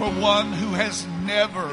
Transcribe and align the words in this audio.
for 0.00 0.08
one 0.12 0.50
who 0.54 0.72
has 0.72 1.06
never? 1.26 1.68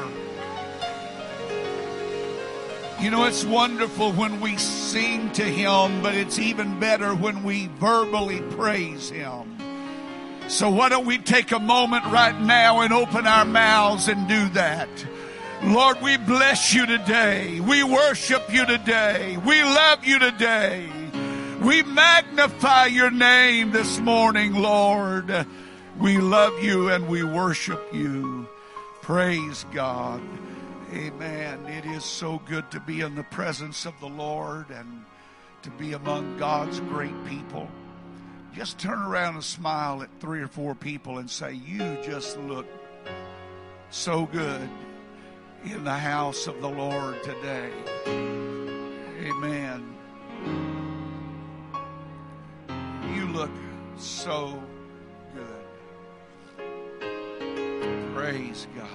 You 3.02 3.10
know, 3.10 3.24
it's 3.24 3.42
wonderful 3.42 4.12
when 4.12 4.40
we 4.42 4.58
sing 4.58 5.32
to 5.32 5.42
Him, 5.42 6.02
but 6.02 6.14
it's 6.14 6.38
even 6.38 6.78
better 6.78 7.14
when 7.14 7.42
we 7.42 7.68
verbally 7.78 8.42
praise 8.50 9.08
Him. 9.08 9.56
So 10.46 10.68
why 10.68 10.90
don't 10.90 11.06
we 11.06 11.16
take 11.16 11.52
a 11.52 11.58
moment 11.58 12.04
right 12.04 12.38
now 12.38 12.80
and 12.82 12.92
open 12.92 13.26
our 13.26 13.46
mouths 13.46 14.08
and 14.08 14.28
do 14.28 14.50
that? 14.50 14.90
Lord, 15.62 16.02
we 16.02 16.18
bless 16.18 16.74
you 16.74 16.84
today. 16.84 17.60
We 17.60 17.82
worship 17.82 18.52
you 18.52 18.66
today. 18.66 19.38
We 19.38 19.62
love 19.62 20.04
you 20.04 20.18
today. 20.18 20.86
We 21.62 21.82
magnify 21.82 22.86
your 22.88 23.10
name 23.10 23.70
this 23.70 23.98
morning, 23.98 24.52
Lord. 24.52 25.46
We 25.98 26.18
love 26.18 26.62
you 26.62 26.90
and 26.90 27.08
we 27.08 27.24
worship 27.24 27.92
you. 27.92 28.48
Praise 29.02 29.64
God. 29.72 30.22
Amen. 30.94 31.66
It 31.66 31.84
is 31.86 32.04
so 32.04 32.40
good 32.46 32.70
to 32.70 32.78
be 32.78 33.00
in 33.00 33.16
the 33.16 33.24
presence 33.24 33.84
of 33.84 33.98
the 33.98 34.06
Lord 34.08 34.70
and 34.70 35.04
to 35.62 35.70
be 35.70 35.94
among 35.94 36.38
God's 36.38 36.78
great 36.78 37.24
people. 37.26 37.68
Just 38.54 38.78
turn 38.78 39.02
around 39.02 39.34
and 39.34 39.44
smile 39.44 40.00
at 40.02 40.08
three 40.20 40.40
or 40.40 40.46
four 40.46 40.76
people 40.76 41.18
and 41.18 41.28
say, 41.28 41.54
You 41.54 41.98
just 42.04 42.38
look 42.38 42.66
so 43.90 44.26
good 44.26 44.68
in 45.64 45.82
the 45.82 45.98
house 45.98 46.46
of 46.46 46.60
the 46.60 46.68
Lord 46.68 47.20
today. 47.24 47.72
Amen. 49.26 49.96
You 53.16 53.26
look 53.26 53.50
so 53.96 54.62
Praise 58.18 58.66
God. 58.74 58.88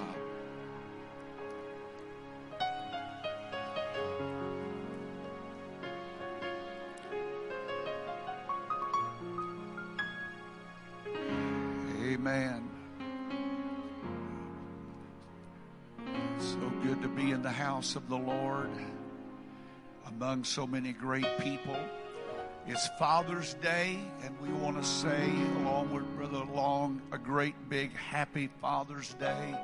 Amen. 12.02 12.68
So 16.38 16.58
good 16.82 17.00
to 17.00 17.08
be 17.08 17.30
in 17.30 17.40
the 17.40 17.48
house 17.48 17.96
of 17.96 18.10
the 18.10 18.16
Lord 18.16 18.68
among 20.06 20.44
so 20.44 20.66
many 20.66 20.92
great 20.92 21.38
people. 21.38 21.78
It's 22.66 22.88
Father's 22.98 23.52
Day, 23.54 23.98
and 24.22 24.40
we 24.40 24.48
want 24.48 24.82
to 24.82 24.88
say, 24.88 25.30
along 25.58 25.92
with 25.92 26.04
Brother 26.16 26.46
Long, 26.54 27.02
a 27.12 27.18
great 27.18 27.54
big 27.68 27.94
happy 27.94 28.48
Father's 28.62 29.12
Day 29.14 29.54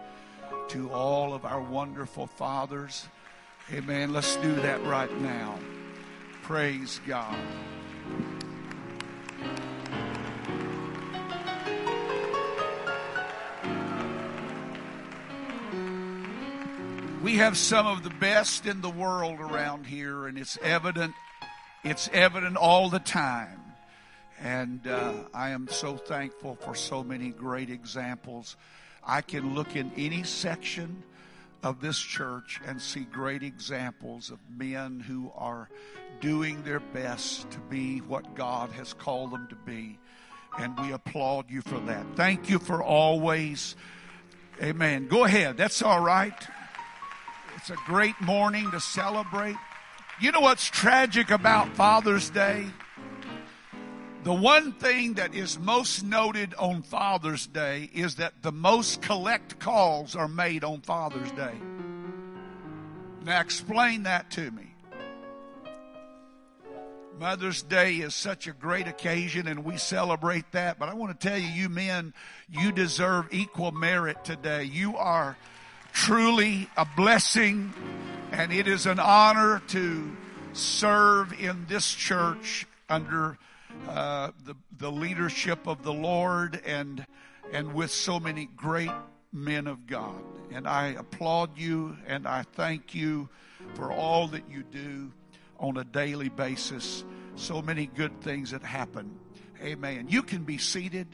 to 0.69 0.91
all 0.93 1.33
of 1.33 1.47
our 1.47 1.63
wonderful 1.63 2.27
fathers. 2.27 3.09
Amen. 3.73 4.13
Let's 4.13 4.37
do 4.37 4.55
that 4.57 4.85
right 4.85 5.11
now. 5.23 5.59
Praise 6.43 7.01
God. 7.07 7.39
We 17.23 17.37
have 17.37 17.57
some 17.57 17.87
of 17.87 18.03
the 18.03 18.11
best 18.11 18.67
in 18.67 18.83
the 18.83 18.91
world 18.91 19.41
around 19.41 19.87
here, 19.87 20.27
and 20.27 20.37
it's 20.37 20.59
evident. 20.61 21.15
It's 21.83 22.11
evident 22.13 22.57
all 22.57 22.91
the 22.91 22.99
time. 22.99 23.61
And 24.39 24.87
uh, 24.87 25.13
I 25.35 25.51
am 25.51 25.69
so 25.69 25.97
thankful 25.97 26.57
for 26.57 26.75
so 26.75 27.03
many 27.03 27.31
great 27.31 27.71
examples. 27.71 28.57
I 29.07 29.23
can 29.23 29.55
look 29.55 29.77
in 29.77 29.91
any 29.97 30.23
section 30.23 31.03
of 31.63 31.81
this 31.81 31.99
church 31.99 32.61
and 32.67 32.81
see 32.81 33.01
great 33.01 33.43
examples 33.43 34.31
of 34.31 34.39
men 34.55 35.01
who 35.01 35.31
are 35.37 35.69
doing 36.21 36.63
their 36.63 36.81
best 36.81 37.51
to 37.51 37.59
be 37.59 37.99
what 37.99 38.35
God 38.35 38.71
has 38.73 38.93
called 38.93 39.31
them 39.31 39.47
to 39.49 39.57
be. 39.57 39.99
And 40.59 40.79
we 40.81 40.93
applaud 40.93 41.51
you 41.51 41.63
for 41.63 41.79
that. 41.81 42.05
Thank 42.17 42.51
you 42.51 42.59
for 42.59 42.83
always. 42.83 43.77
Amen. 44.63 45.07
Go 45.07 45.25
ahead. 45.25 45.57
That's 45.57 45.81
all 45.81 46.01
right. 46.01 46.35
It's 47.57 47.71
a 47.71 47.77
great 47.87 48.21
morning 48.21 48.71
to 48.71 48.81
celebrate. 48.81 49.57
You 50.21 50.33
know 50.33 50.41
what's 50.41 50.67
tragic 50.67 51.31
about 51.31 51.75
Father's 51.77 52.29
Day? 52.29 52.67
The 54.23 54.35
one 54.35 54.73
thing 54.73 55.15
that 55.15 55.35
is 55.35 55.59
most 55.59 56.05
noted 56.05 56.55
on 56.59 56.83
Father's 56.83 57.47
Day 57.47 57.89
is 57.95 58.17
that 58.17 58.35
the 58.43 58.53
most 58.53 59.01
collect 59.01 59.59
calls 59.61 60.15
are 60.15 60.29
made 60.29 60.63
on 60.63 60.83
Father's 60.83 61.31
Day. 61.33 61.55
Now, 63.25 63.41
explain 63.41 64.03
that 64.03 64.31
to 64.33 64.51
me. 64.51 64.75
Mother's 67.19 67.63
Day 67.63 67.95
is 67.95 68.15
such 68.15 68.47
a 68.47 68.53
great 68.53 68.89
occasion 68.89 69.49
and 69.49 69.65
we 69.65 69.79
celebrate 69.79 70.53
that. 70.53 70.79
But 70.79 70.91
I 70.91 70.95
want 70.95 71.19
to 71.19 71.29
tell 71.29 71.39
you, 71.39 71.49
you 71.49 71.71
men, 71.71 72.13
you 72.51 72.73
deserve 72.73 73.29
equal 73.31 73.73
merit 73.73 74.23
today. 74.23 74.65
You 74.65 74.99
are 74.99 75.39
truly 75.95 76.69
a 76.77 76.87
blessing, 76.95 77.73
and 78.33 78.53
it 78.53 78.69
is 78.69 78.87
an 78.87 78.99
honor 78.99 79.61
to 79.69 80.17
serve 80.53 81.33
in 81.41 81.67
this 81.69 81.93
church 81.93 82.67
under 82.89 83.39
uh, 83.89 84.31
the 84.45 84.55
the 84.79 84.91
leadership 84.91 85.67
of 85.67 85.83
the 85.83 85.93
Lord 85.93 86.61
and 86.65 87.07
and 87.53 87.75
with 87.75 87.91
so 87.91 88.21
many 88.21 88.47
great 88.57 88.91
men 89.33 89.67
of 89.67 89.87
God. 89.87 90.21
And 90.53 90.67
I 90.67 90.89
applaud 90.89 91.57
you 91.59 91.97
and 92.07 92.27
I 92.27 92.43
thank 92.43 92.95
you 92.95 93.29
for 93.75 93.93
all 93.93 94.29
that 94.29 94.49
you 94.51 94.63
do 94.63 95.13
on 95.59 95.77
a 95.77 95.85
daily 95.85 96.29
basis. 96.29 97.05
So 97.37 97.63
many 97.63 97.87
good 97.87 98.21
things 98.21 98.51
that 98.51 98.63
happen. 98.63 99.19
Amen. 99.63 100.07
You 100.09 100.23
can 100.23 100.45
be 100.45 100.59
seated. 100.59 101.07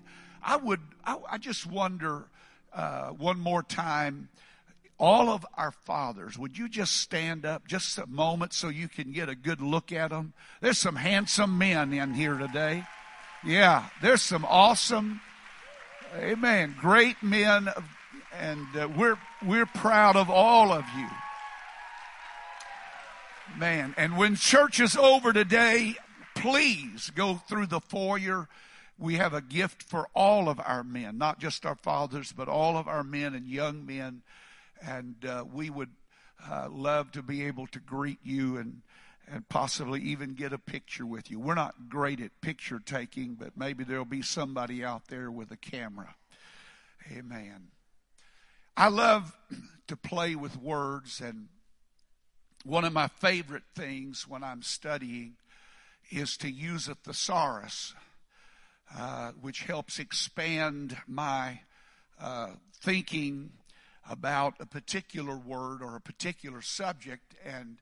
I 0.42 0.56
would. 0.56 0.80
I, 1.04 1.18
I 1.30 1.38
just 1.38 1.66
wonder 1.66 2.28
uh, 2.72 3.08
one 3.08 3.40
more 3.40 3.62
time 3.62 4.28
all 4.98 5.28
of 5.28 5.44
our 5.56 5.72
fathers, 5.72 6.38
would 6.38 6.56
you 6.56 6.68
just 6.68 6.96
stand 6.96 7.44
up 7.44 7.66
just 7.66 7.98
a 7.98 8.06
moment 8.06 8.52
so 8.52 8.68
you 8.68 8.88
can 8.88 9.12
get 9.12 9.28
a 9.28 9.34
good 9.34 9.60
look 9.60 9.92
at 9.92 10.10
them? 10.10 10.32
There's 10.60 10.78
some 10.78 10.96
handsome 10.96 11.58
men 11.58 11.92
in 11.92 12.14
here 12.14 12.38
today. 12.38 12.84
Yeah, 13.44 13.86
there's 14.00 14.22
some 14.22 14.44
awesome, 14.44 15.20
amen, 16.16 16.76
great 16.80 17.22
men, 17.22 17.68
and 18.38 18.66
uh, 18.76 18.88
we're 18.96 19.18
we're 19.44 19.66
proud 19.66 20.16
of 20.16 20.30
all 20.30 20.72
of 20.72 20.84
you. 20.96 21.08
Man, 23.58 23.94
and 23.96 24.16
when 24.16 24.34
church 24.34 24.80
is 24.80 24.96
over 24.96 25.32
today, 25.32 25.94
please 26.34 27.10
go 27.14 27.34
through 27.34 27.66
the 27.66 27.80
foyer. 27.80 28.48
We 28.98 29.16
have 29.16 29.34
a 29.34 29.42
gift 29.42 29.82
for 29.82 30.08
all 30.14 30.48
of 30.48 30.58
our 30.58 30.82
men, 30.82 31.18
not 31.18 31.38
just 31.38 31.66
our 31.66 31.76
fathers, 31.76 32.32
but 32.32 32.48
all 32.48 32.76
of 32.76 32.88
our 32.88 33.04
men 33.04 33.34
and 33.34 33.46
young 33.46 33.86
men 33.86 34.22
and 34.82 35.24
uh, 35.24 35.44
we 35.50 35.70
would 35.70 35.90
uh, 36.50 36.68
love 36.70 37.12
to 37.12 37.22
be 37.22 37.44
able 37.44 37.66
to 37.68 37.80
greet 37.80 38.18
you 38.22 38.56
and 38.56 38.82
and 39.28 39.48
possibly 39.48 40.00
even 40.00 40.34
get 40.34 40.52
a 40.52 40.58
picture 40.58 41.04
with 41.04 41.30
you. 41.30 41.40
We're 41.40 41.54
not 41.54 41.88
great 41.88 42.20
at 42.20 42.40
picture 42.40 42.78
taking, 42.78 43.34
but 43.34 43.56
maybe 43.56 43.82
there'll 43.82 44.04
be 44.04 44.22
somebody 44.22 44.84
out 44.84 45.08
there 45.08 45.30
with 45.30 45.50
a 45.50 45.56
camera. 45.56 46.14
Amen. 47.10 47.68
I 48.76 48.88
love 48.88 49.36
to 49.88 49.96
play 49.96 50.36
with 50.36 50.60
words, 50.60 51.20
and 51.20 51.48
one 52.64 52.84
of 52.84 52.92
my 52.92 53.08
favorite 53.08 53.64
things 53.74 54.28
when 54.28 54.44
I'm 54.44 54.62
studying 54.62 55.36
is 56.10 56.36
to 56.38 56.50
use 56.50 56.88
a 56.88 56.94
thesaurus, 56.94 57.94
uh, 58.96 59.32
which 59.40 59.64
helps 59.64 59.98
expand 59.98 60.96
my 61.08 61.60
uh, 62.20 62.50
thinking 62.80 63.50
about 64.08 64.54
a 64.60 64.66
particular 64.66 65.36
word 65.36 65.82
or 65.82 65.96
a 65.96 66.00
particular 66.00 66.62
subject, 66.62 67.34
and 67.44 67.78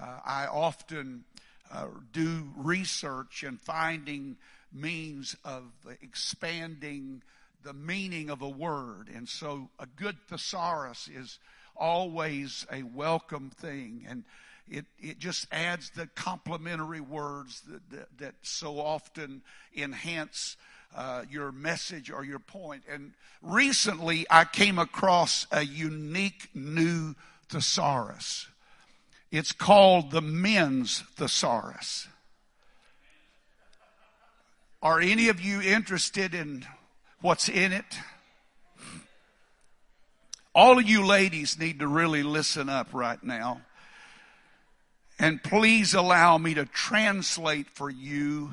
uh, 0.00 0.18
I 0.24 0.46
often 0.46 1.24
uh, 1.72 1.86
do 2.12 2.50
research 2.56 3.42
and 3.42 3.60
finding 3.60 4.36
means 4.72 5.36
of 5.44 5.64
expanding 6.00 7.22
the 7.62 7.72
meaning 7.72 8.30
of 8.30 8.42
a 8.42 8.48
word. 8.48 9.08
And 9.14 9.28
so 9.28 9.70
a 9.78 9.86
good 9.86 10.16
thesaurus 10.28 11.08
is 11.08 11.38
always 11.76 12.66
a 12.70 12.82
welcome 12.82 13.50
thing. 13.50 14.04
And 14.08 14.24
it, 14.68 14.86
it 14.98 15.18
just 15.18 15.46
adds 15.52 15.90
the 15.90 16.06
complementary 16.08 17.00
words 17.00 17.62
that, 17.62 17.90
that, 17.90 18.18
that 18.18 18.34
so 18.42 18.78
often 18.78 19.42
enhance 19.76 20.56
uh, 20.96 21.24
your 21.30 21.52
message 21.52 22.10
or 22.10 22.24
your 22.24 22.38
point. 22.38 22.82
And 22.90 23.12
recently 23.42 24.26
I 24.30 24.44
came 24.44 24.78
across 24.78 25.46
a 25.50 25.62
unique 25.62 26.48
new 26.54 27.14
thesaurus. 27.48 28.48
It's 29.30 29.52
called 29.52 30.10
the 30.10 30.20
men's 30.20 31.00
thesaurus. 31.16 32.08
Are 34.82 35.00
any 35.00 35.28
of 35.28 35.40
you 35.40 35.62
interested 35.62 36.34
in 36.34 36.66
what's 37.22 37.48
in 37.48 37.72
it. 37.72 37.84
All 40.54 40.78
of 40.78 40.86
you 40.86 41.06
ladies 41.06 41.58
need 41.58 41.78
to 41.78 41.86
really 41.86 42.22
listen 42.22 42.68
up 42.68 42.88
right 42.92 43.22
now. 43.22 43.62
And 45.18 45.42
please 45.42 45.94
allow 45.94 46.36
me 46.36 46.54
to 46.54 46.66
translate 46.66 47.70
for 47.70 47.88
you 47.88 48.50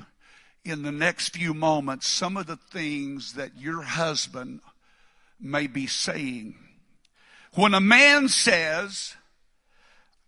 in 0.70 0.84
the 0.84 0.92
next 0.92 1.36
few 1.36 1.54
moments 1.54 2.08
some 2.08 2.38
of 2.38 2.48
the 2.48 2.56
things 2.56 3.34
that 3.34 3.58
your 3.58 3.82
husband 3.82 4.62
may 5.40 5.68
be 5.68 5.88
saying. 5.88 6.56
When 7.54 7.74
a 7.74 7.82
man 7.82 8.28
says, 8.28 9.16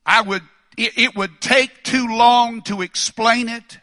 I 0.05 0.21
would, 0.21 0.43
it, 0.77 0.97
it 0.97 1.15
would 1.15 1.41
take 1.41 1.83
too 1.83 2.07
long 2.07 2.61
to 2.63 2.81
explain 2.81 3.49
it, 3.49 3.79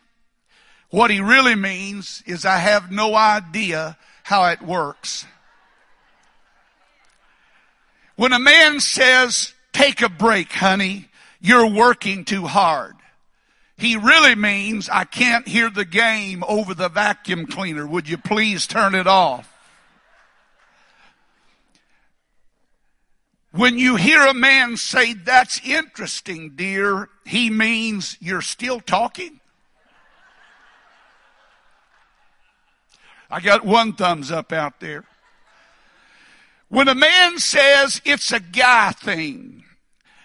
what 0.91 1.11
he 1.11 1.21
really 1.21 1.55
means 1.55 2.23
is 2.27 2.45
I 2.45 2.57
have 2.57 2.91
no 2.91 3.15
idea 3.15 3.97
how 4.23 4.47
it 4.47 4.63
works. 4.63 5.27
When 8.17 8.33
a 8.33 8.39
man 8.39 8.81
says, 8.81 9.53
take 9.73 10.03
a 10.03 10.09
break, 10.09 10.51
honey, 10.51 11.09
you're 11.41 11.71
working 11.71 12.25
too 12.25 12.47
hard. 12.47 12.98
He 13.79 13.97
really 13.97 14.35
means 14.35 14.89
I 14.89 15.05
can't 15.05 15.47
hear 15.47 15.71
the 15.71 15.85
game 15.85 16.43
over 16.49 16.75
the 16.75 16.89
vacuum 16.89 17.47
cleaner. 17.47 17.87
Would 17.87 18.09
you 18.09 18.19
please 18.19 18.67
turn 18.67 18.97
it 18.97 19.07
off? 19.07 19.55
When 23.53 23.79
you 23.79 23.95
hear 23.95 24.27
a 24.27 24.35
man 24.35 24.77
say, 24.77 25.15
that's 25.15 25.61
interesting, 25.65 26.53
dear, 26.57 27.09
he 27.25 27.51
means 27.51 28.17
you're 28.21 28.43
still 28.43 28.81
talking. 28.81 29.39
I 33.31 33.41
got 33.41 33.65
one 33.65 33.93
thumbs 33.93 34.33
up 34.33 34.53
out 34.53 34.81
there. 34.81 35.05
When 36.69 36.89
a 36.89 36.95
man 36.95 37.39
says 37.39 38.03
it's 38.05 38.33
a 38.33 38.41
guy 38.41 38.91
thing, 38.91 39.65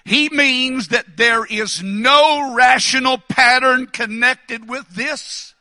he 0.05 0.29
means 0.29 0.89
that 0.89 1.15
there 1.15 1.45
is 1.45 1.81
no 1.81 2.53
rational 2.55 3.17
pattern 3.17 3.87
connected 3.87 4.67
with 4.67 4.87
this, 4.89 5.53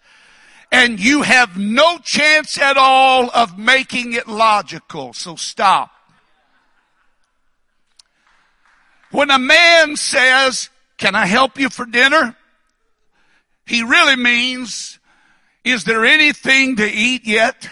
and 0.72 0.98
you 0.98 1.22
have 1.22 1.56
no 1.56 1.98
chance 1.98 2.58
at 2.58 2.76
all 2.76 3.30
of 3.30 3.56
making 3.58 4.14
it 4.14 4.26
logical, 4.26 5.12
so 5.12 5.36
stop. 5.36 5.90
When 9.12 9.30
a 9.30 9.38
man 9.38 9.96
says, 9.96 10.70
can 10.96 11.14
I 11.14 11.26
help 11.26 11.58
you 11.58 11.68
for 11.68 11.84
dinner? 11.84 12.34
He 13.66 13.82
really 13.82 14.16
means, 14.16 14.98
is 15.62 15.84
there 15.84 16.04
anything 16.04 16.76
to 16.76 16.90
eat 16.90 17.26
yet? 17.26 17.68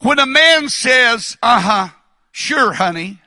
When 0.00 0.18
a 0.18 0.26
man 0.26 0.68
says, 0.68 1.38
uh 1.42 1.60
huh, 1.60 1.88
sure 2.32 2.72
honey, 2.72 3.21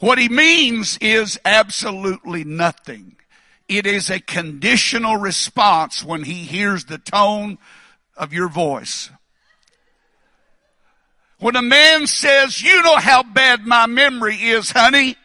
what 0.00 0.18
he 0.18 0.28
means 0.28 0.98
is 1.00 1.38
absolutely 1.44 2.44
nothing. 2.44 3.16
It 3.68 3.86
is 3.86 4.10
a 4.10 4.18
conditional 4.18 5.16
response 5.16 6.04
when 6.04 6.24
he 6.24 6.44
hears 6.44 6.86
the 6.86 6.98
tone 6.98 7.58
of 8.16 8.32
your 8.32 8.48
voice. 8.48 9.10
When 11.38 11.56
a 11.56 11.62
man 11.62 12.06
says, 12.06 12.60
you 12.62 12.82
know 12.82 12.96
how 12.96 13.22
bad 13.22 13.64
my 13.64 13.86
memory 13.86 14.36
is, 14.36 14.70
honey, 14.70 15.16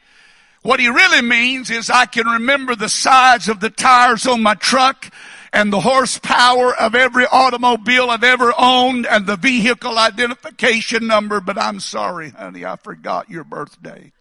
what 0.61 0.79
he 0.79 0.87
really 0.87 1.21
means 1.21 1.69
is 1.69 1.89
I 1.89 2.05
can 2.05 2.25
remember 2.25 2.75
the 2.75 2.89
size 2.89 3.49
of 3.49 3.59
the 3.59 3.69
tires 3.69 4.25
on 4.25 4.41
my 4.41 4.55
truck 4.55 5.11
and 5.51 5.71
the 5.71 5.81
horsepower 5.81 6.75
of 6.75 6.95
every 6.95 7.25
automobile 7.25 8.09
I've 8.09 8.23
ever 8.23 8.53
owned 8.57 9.07
and 9.07 9.25
the 9.25 9.37
vehicle 9.37 9.97
identification 9.97 11.07
number, 11.07 11.39
but 11.39 11.57
I'm 11.57 11.79
sorry, 11.79 12.31
honey, 12.31 12.65
I 12.65 12.75
forgot 12.77 13.29
your 13.29 13.43
birthday. 13.43 14.11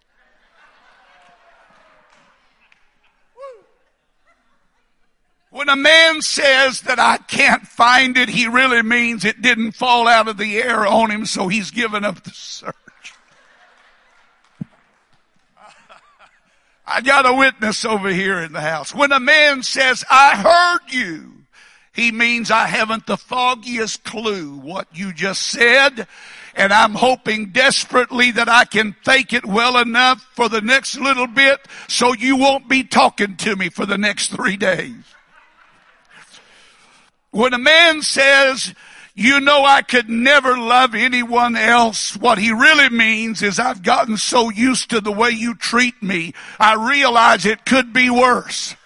When 5.55 5.69
a 5.69 5.77
man 5.77 6.21
says 6.21 6.81
that 6.81 6.99
I 6.99 7.15
can't 7.15 7.65
find 7.65 8.17
it, 8.17 8.27
he 8.27 8.45
really 8.45 8.81
means 8.81 9.23
it 9.23 9.41
didn't 9.41 9.71
fall 9.71 10.05
out 10.05 10.27
of 10.27 10.35
the 10.35 10.57
air 10.57 10.85
on 10.85 11.09
him, 11.09 11.25
so 11.25 11.47
he's 11.47 11.71
given 11.71 12.03
up 12.03 12.21
the 12.23 12.31
search. 12.31 12.75
I 16.85 16.99
got 16.99 17.25
a 17.25 17.33
witness 17.33 17.85
over 17.85 18.09
here 18.09 18.39
in 18.39 18.51
the 18.51 18.59
house. 18.59 18.93
When 18.93 19.13
a 19.13 19.19
man 19.21 19.63
says, 19.63 20.03
I 20.09 20.35
heard 20.35 20.91
you, 20.93 21.45
he 21.93 22.11
means 22.11 22.51
I 22.51 22.65
haven't 22.65 23.07
the 23.07 23.15
foggiest 23.15 24.03
clue 24.03 24.57
what 24.57 24.89
you 24.91 25.13
just 25.13 25.41
said. 25.41 26.05
And 26.53 26.73
I'm 26.73 26.95
hoping 26.95 27.51
desperately 27.51 28.31
that 28.31 28.49
I 28.49 28.65
can 28.65 28.93
fake 29.05 29.31
it 29.31 29.45
well 29.45 29.77
enough 29.77 30.21
for 30.33 30.49
the 30.49 30.59
next 30.59 30.99
little 30.99 31.27
bit 31.27 31.65
so 31.87 32.11
you 32.11 32.35
won't 32.35 32.67
be 32.67 32.83
talking 32.83 33.37
to 33.37 33.55
me 33.55 33.69
for 33.69 33.85
the 33.85 33.97
next 33.97 34.33
three 34.33 34.57
days. 34.57 35.14
When 37.35 37.53
a 37.53 37.57
man 37.57 38.01
says, 38.01 38.73
you 39.13 39.41
know 39.41 39.65
I 39.65 39.81
could 39.81 40.07
never 40.07 40.57
love 40.57 40.95
anyone 40.95 41.57
else, 41.57 42.15
what 42.15 42.37
he 42.37 42.53
really 42.53 42.87
means 42.87 43.41
is 43.41 43.59
I've 43.59 43.83
gotten 43.83 44.15
so 44.15 44.49
used 44.49 44.91
to 44.91 45.01
the 45.01 45.11
way 45.11 45.31
you 45.31 45.53
treat 45.53 46.01
me, 46.01 46.33
I 46.61 46.75
realize 46.75 47.45
it 47.45 47.65
could 47.65 47.91
be 47.91 48.09
worse. 48.09 48.77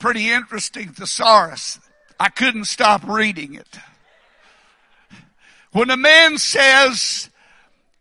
Pretty 0.00 0.32
interesting 0.32 0.88
thesaurus. 0.88 1.78
I 2.18 2.28
couldn't 2.28 2.64
stop 2.64 3.06
reading 3.06 3.54
it. 3.54 3.78
When 5.70 5.90
a 5.90 5.96
man 5.96 6.38
says, 6.38 7.30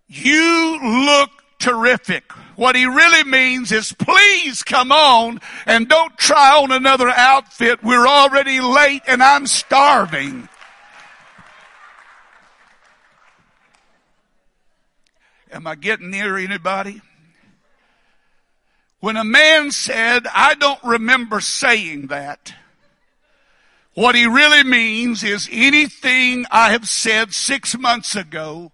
you 0.08 0.80
look 1.06 1.41
terrific. 1.62 2.32
What 2.56 2.76
he 2.76 2.86
really 2.86 3.24
means 3.24 3.72
is 3.72 3.94
please 3.94 4.64
come 4.64 4.92
on 4.92 5.40
and 5.66 5.88
don't 5.88 6.18
try 6.18 6.58
on 6.58 6.72
another 6.72 7.10
outfit. 7.10 7.84
We're 7.84 8.08
already 8.08 8.60
late 8.60 9.04
and 9.08 9.24
I'm 9.24 9.48
starving. 9.48 10.50
Am 15.52 15.68
I 15.68 15.76
getting 15.76 16.12
near 16.12 16.38
anybody? 16.38 17.02
When 19.00 19.18
a 19.18 19.24
man 19.24 19.72
said, 19.72 20.28
I 20.34 20.54
don't 20.56 20.84
remember 20.84 21.42
saying 21.42 22.08
that, 22.08 22.54
what 23.94 24.16
he 24.16 24.26
really 24.26 24.64
means 24.64 25.24
is 25.24 25.50
anything 25.52 26.46
I 26.52 26.72
have 26.72 26.88
said 26.88 27.34
six 27.34 27.78
months 27.78 28.16
ago 28.16 28.72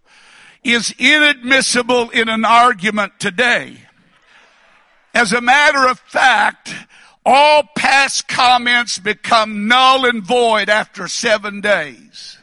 is 0.63 0.93
inadmissible 0.97 2.09
in 2.09 2.29
an 2.29 2.45
argument 2.45 3.19
today. 3.19 3.77
As 5.13 5.33
a 5.33 5.41
matter 5.41 5.87
of 5.87 5.99
fact, 5.99 6.73
all 7.25 7.63
past 7.75 8.27
comments 8.27 8.99
become 8.99 9.67
null 9.67 10.05
and 10.05 10.23
void 10.23 10.69
after 10.69 11.07
seven 11.07 11.61
days. 11.61 12.37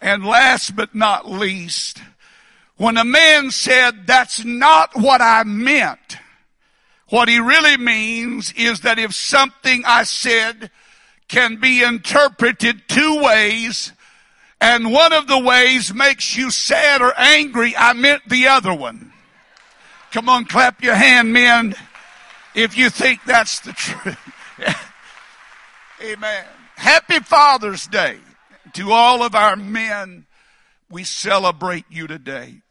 And 0.00 0.24
last 0.24 0.74
but 0.74 0.94
not 0.94 1.30
least, 1.30 2.02
when 2.76 2.96
a 2.96 3.04
man 3.04 3.50
said, 3.50 4.06
that's 4.06 4.44
not 4.44 4.96
what 4.96 5.20
I 5.20 5.44
meant, 5.44 6.18
what 7.08 7.28
he 7.28 7.38
really 7.38 7.76
means 7.76 8.52
is 8.56 8.80
that 8.80 8.98
if 8.98 9.14
something 9.14 9.84
I 9.86 10.04
said 10.04 10.70
can 11.28 11.56
be 11.56 11.82
interpreted 11.82 12.88
two 12.88 13.22
ways, 13.22 13.92
and 14.62 14.92
one 14.92 15.12
of 15.12 15.26
the 15.26 15.40
ways 15.40 15.92
makes 15.92 16.36
you 16.36 16.52
sad 16.52 17.02
or 17.02 17.12
angry, 17.18 17.76
I 17.76 17.94
meant 17.94 18.28
the 18.28 18.46
other 18.46 18.72
one. 18.72 19.12
Come 20.12 20.28
on, 20.28 20.44
clap 20.44 20.84
your 20.84 20.94
hand, 20.94 21.32
men, 21.32 21.74
if 22.54 22.78
you 22.78 22.88
think 22.88 23.24
that's 23.24 23.58
the 23.58 23.72
truth. 23.72 24.16
Amen. 26.00 26.44
Happy 26.76 27.18
Father's 27.18 27.88
Day 27.88 28.18
to 28.74 28.92
all 28.92 29.24
of 29.24 29.34
our 29.34 29.56
men. 29.56 30.26
We 30.88 31.02
celebrate 31.02 31.86
you 31.90 32.06
today. 32.06 32.62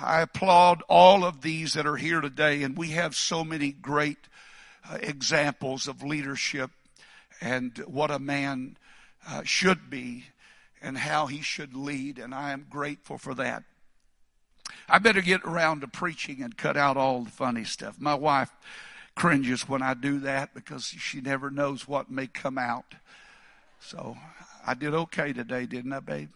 I 0.00 0.22
applaud 0.22 0.82
all 0.88 1.26
of 1.26 1.42
these 1.42 1.74
that 1.74 1.86
are 1.86 1.96
here 1.96 2.22
today, 2.22 2.62
and 2.62 2.74
we 2.74 2.88
have 2.92 3.14
so 3.14 3.44
many 3.44 3.70
great 3.70 4.28
uh, 4.90 4.96
examples 5.02 5.86
of 5.86 6.02
leadership 6.02 6.70
and 7.42 7.76
what 7.86 8.10
a 8.10 8.18
man 8.18 8.78
uh, 9.28 9.42
should 9.44 9.90
be 9.90 10.24
and 10.82 10.98
how 10.98 11.26
he 11.26 11.40
should 11.40 11.74
lead, 11.74 12.18
and 12.18 12.34
I 12.34 12.52
am 12.52 12.66
grateful 12.68 13.16
for 13.16 13.34
that. 13.36 13.62
I 14.88 14.98
better 14.98 15.20
get 15.20 15.42
around 15.44 15.80
to 15.80 15.88
preaching 15.88 16.42
and 16.42 16.56
cut 16.56 16.76
out 16.76 16.96
all 16.96 17.22
the 17.22 17.30
funny 17.30 17.64
stuff. 17.64 18.00
My 18.00 18.14
wife 18.14 18.50
cringes 19.14 19.68
when 19.68 19.82
I 19.82 19.94
do 19.94 20.20
that 20.20 20.54
because 20.54 20.84
she 20.84 21.20
never 21.20 21.50
knows 21.50 21.86
what 21.86 22.10
may 22.10 22.26
come 22.26 22.58
out. 22.58 22.94
So 23.80 24.16
I 24.66 24.74
did 24.74 24.94
okay 24.94 25.32
today, 25.32 25.66
didn't 25.66 25.92
I, 25.92 26.00
babe? 26.00 26.30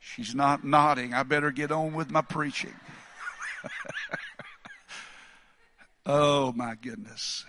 She's 0.00 0.34
not 0.34 0.64
nodding. 0.64 1.12
I 1.12 1.22
better 1.22 1.50
get 1.50 1.70
on 1.70 1.92
with 1.92 2.10
my 2.10 2.22
preaching. 2.22 2.74
oh, 6.06 6.52
my 6.52 6.74
goodness. 6.74 7.44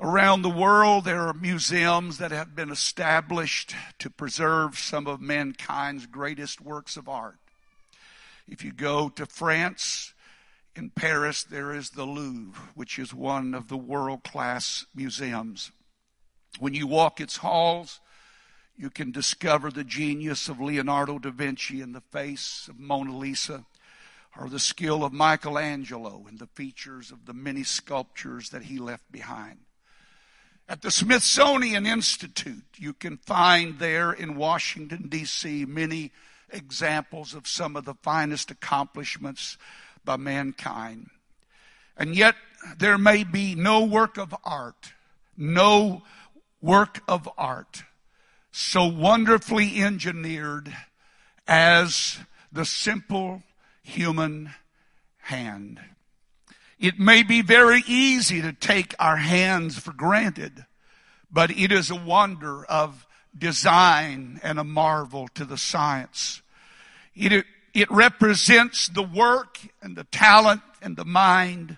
Around 0.00 0.42
the 0.42 0.48
world, 0.48 1.04
there 1.04 1.26
are 1.26 1.34
museums 1.34 2.18
that 2.18 2.30
have 2.30 2.54
been 2.54 2.70
established 2.70 3.74
to 3.98 4.08
preserve 4.08 4.78
some 4.78 5.08
of 5.08 5.20
mankind's 5.20 6.06
greatest 6.06 6.60
works 6.60 6.96
of 6.96 7.08
art. 7.08 7.38
If 8.46 8.62
you 8.62 8.72
go 8.72 9.08
to 9.08 9.26
France, 9.26 10.14
in 10.76 10.90
Paris, 10.90 11.42
there 11.42 11.74
is 11.74 11.90
the 11.90 12.04
Louvre, 12.04 12.68
which 12.76 13.00
is 13.00 13.12
one 13.12 13.54
of 13.54 13.66
the 13.66 13.76
world 13.76 14.22
class 14.22 14.86
museums. 14.94 15.72
When 16.60 16.74
you 16.74 16.86
walk 16.86 17.20
its 17.20 17.38
halls, 17.38 17.98
you 18.76 18.90
can 18.90 19.10
discover 19.10 19.72
the 19.72 19.82
genius 19.82 20.48
of 20.48 20.60
Leonardo 20.60 21.18
da 21.18 21.30
Vinci 21.30 21.80
in 21.80 21.90
the 21.90 22.00
face 22.00 22.68
of 22.68 22.78
Mona 22.78 23.16
Lisa, 23.16 23.66
or 24.38 24.48
the 24.48 24.60
skill 24.60 25.04
of 25.04 25.12
Michelangelo 25.12 26.26
in 26.28 26.36
the 26.36 26.46
features 26.46 27.10
of 27.10 27.26
the 27.26 27.34
many 27.34 27.64
sculptures 27.64 28.50
that 28.50 28.62
he 28.62 28.78
left 28.78 29.10
behind. 29.10 29.58
At 30.68 30.82
the 30.82 30.90
Smithsonian 30.90 31.86
Institute, 31.86 32.64
you 32.76 32.92
can 32.92 33.16
find 33.16 33.78
there 33.78 34.12
in 34.12 34.36
Washington, 34.36 35.08
D.C., 35.08 35.64
many 35.64 36.12
examples 36.50 37.34
of 37.34 37.46
some 37.46 37.74
of 37.74 37.84
the 37.84 37.94
finest 37.94 38.50
accomplishments 38.50 39.56
by 40.04 40.16
mankind. 40.16 41.08
And 41.96 42.14
yet, 42.14 42.34
there 42.78 42.98
may 42.98 43.24
be 43.24 43.54
no 43.54 43.84
work 43.84 44.18
of 44.18 44.34
art, 44.44 44.92
no 45.36 46.02
work 46.60 47.00
of 47.08 47.28
art 47.38 47.84
so 48.50 48.86
wonderfully 48.86 49.80
engineered 49.82 50.74
as 51.46 52.18
the 52.50 52.64
simple 52.64 53.42
human 53.82 54.50
hand. 55.18 55.80
It 56.78 56.98
may 56.98 57.22
be 57.22 57.42
very 57.42 57.82
easy 57.86 58.40
to 58.40 58.52
take 58.52 58.94
our 58.98 59.16
hands 59.16 59.78
for 59.78 59.92
granted, 59.92 60.64
but 61.30 61.50
it 61.50 61.72
is 61.72 61.90
a 61.90 61.96
wonder 61.96 62.64
of 62.64 63.06
design 63.36 64.40
and 64.42 64.58
a 64.58 64.64
marvel 64.64 65.28
to 65.34 65.44
the 65.44 65.58
science. 65.58 66.40
It, 67.16 67.44
it 67.74 67.90
represents 67.90 68.88
the 68.88 69.02
work 69.02 69.58
and 69.82 69.96
the 69.96 70.04
talent 70.04 70.62
and 70.80 70.96
the 70.96 71.04
mind 71.04 71.76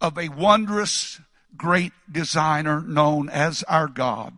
of 0.00 0.18
a 0.18 0.28
wondrous 0.28 1.20
great 1.56 1.92
designer 2.10 2.82
known 2.82 3.30
as 3.30 3.62
our 3.62 3.88
God. 3.88 4.34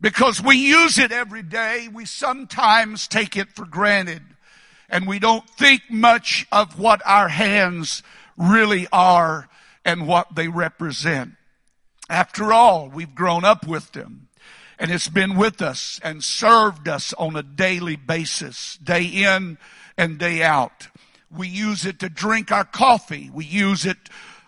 Because 0.00 0.42
we 0.42 0.56
use 0.56 0.98
it 0.98 1.10
every 1.10 1.42
day, 1.42 1.88
we 1.92 2.04
sometimes 2.04 3.08
take 3.08 3.36
it 3.36 3.48
for 3.52 3.64
granted 3.64 4.22
and 4.88 5.06
we 5.06 5.18
don't 5.18 5.48
think 5.50 5.82
much 5.90 6.46
of 6.52 6.78
what 6.78 7.02
our 7.04 7.28
hands 7.28 8.02
really 8.38 8.86
are 8.92 9.48
and 9.84 10.06
what 10.06 10.34
they 10.34 10.48
represent. 10.48 11.32
After 12.08 12.52
all, 12.52 12.88
we've 12.88 13.14
grown 13.14 13.44
up 13.44 13.66
with 13.66 13.92
them 13.92 14.28
and 14.78 14.90
it's 14.90 15.08
been 15.08 15.36
with 15.36 15.60
us 15.60 16.00
and 16.02 16.22
served 16.22 16.88
us 16.88 17.12
on 17.14 17.36
a 17.36 17.42
daily 17.42 17.96
basis, 17.96 18.78
day 18.82 19.04
in 19.04 19.58
and 19.96 20.18
day 20.18 20.42
out. 20.42 20.88
We 21.30 21.48
use 21.48 21.84
it 21.84 21.98
to 22.00 22.08
drink 22.08 22.52
our 22.52 22.64
coffee. 22.64 23.28
We 23.32 23.44
use 23.44 23.84
it 23.84 23.98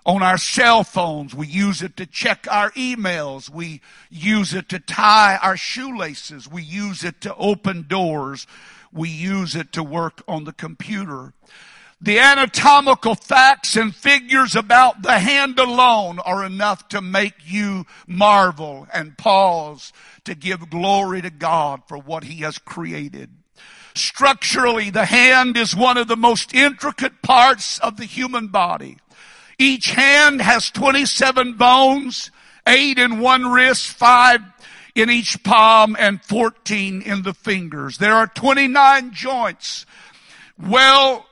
on 0.07 0.23
our 0.23 0.39
cell 0.39 0.85
phones. 0.85 1.35
We 1.35 1.47
use 1.47 1.83
it 1.83 1.97
to 1.97 2.07
check 2.07 2.47
our 2.51 2.71
emails. 2.73 3.51
We 3.51 3.81
use 4.09 4.55
it 4.55 4.69
to 4.71 4.79
tie 4.79 5.39
our 5.43 5.57
shoelaces. 5.57 6.49
We 6.49 6.63
use 6.63 7.05
it 7.05 7.21
to 7.23 7.35
open 7.35 7.87
doors. 7.89 8.47
We 8.93 9.09
use 9.09 9.57
it 9.57 9.73
to 9.73 9.83
work 9.83 10.23
on 10.27 10.45
the 10.45 10.53
computer. 10.53 11.35
The 12.03 12.19
anatomical 12.19 13.15
facts 13.15 13.77
and 13.77 13.95
figures 13.95 14.57
about 14.57 15.03
the 15.03 15.19
hand 15.19 15.59
alone 15.59 16.19
are 16.21 16.45
enough 16.45 16.89
to 16.89 17.03
make 17.03 17.35
you 17.45 17.85
marvel 18.07 18.89
and 18.93 19.19
pause 19.19 19.93
to 20.25 20.35
give 20.35 20.71
glory 20.71 21.21
to 21.21 21.29
God 21.29 21.83
for 21.87 21.99
what 21.99 22.25
He 22.25 22.37
has 22.43 22.57
created. 22.57 23.29
Structurally, 23.95 24.89
the 24.89 25.05
hand 25.05 25.59
is 25.59 25.77
one 25.77 25.99
of 25.99 26.09
the 26.09 26.17
most 26.17 26.55
intricate 26.55 27.21
parts 27.21 27.79
of 27.81 27.99
the 27.99 28.07
human 28.07 28.47
body. 28.47 28.97
Each 29.59 29.91
hand 29.91 30.41
has 30.41 30.71
27 30.71 31.55
bones, 31.55 32.31
eight 32.67 32.99
in 32.99 33.21
one 33.21 33.47
wrist, 33.47 33.89
five 33.89 34.41
in 34.95 35.11
each 35.11 35.43
palm, 35.43 35.97
and 35.99 36.23
14 36.23 37.03
in 37.03 37.23
the 37.23 37.35
fingers. 37.35 37.99
There 37.99 38.15
are 38.15 38.27
29 38.27 39.13
joints. 39.13 39.85
Well, 40.59 41.27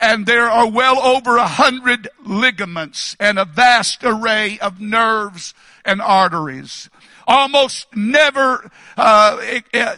and 0.00 0.26
there 0.26 0.50
are 0.50 0.68
well 0.68 0.98
over 1.00 1.36
a 1.36 1.46
hundred 1.46 2.08
ligaments 2.24 3.16
and 3.18 3.38
a 3.38 3.44
vast 3.44 4.04
array 4.04 4.58
of 4.60 4.80
nerves 4.80 5.54
and 5.84 6.00
arteries. 6.02 6.90
Almost 7.26 7.86
never 7.96 8.70
uh, 8.98 9.40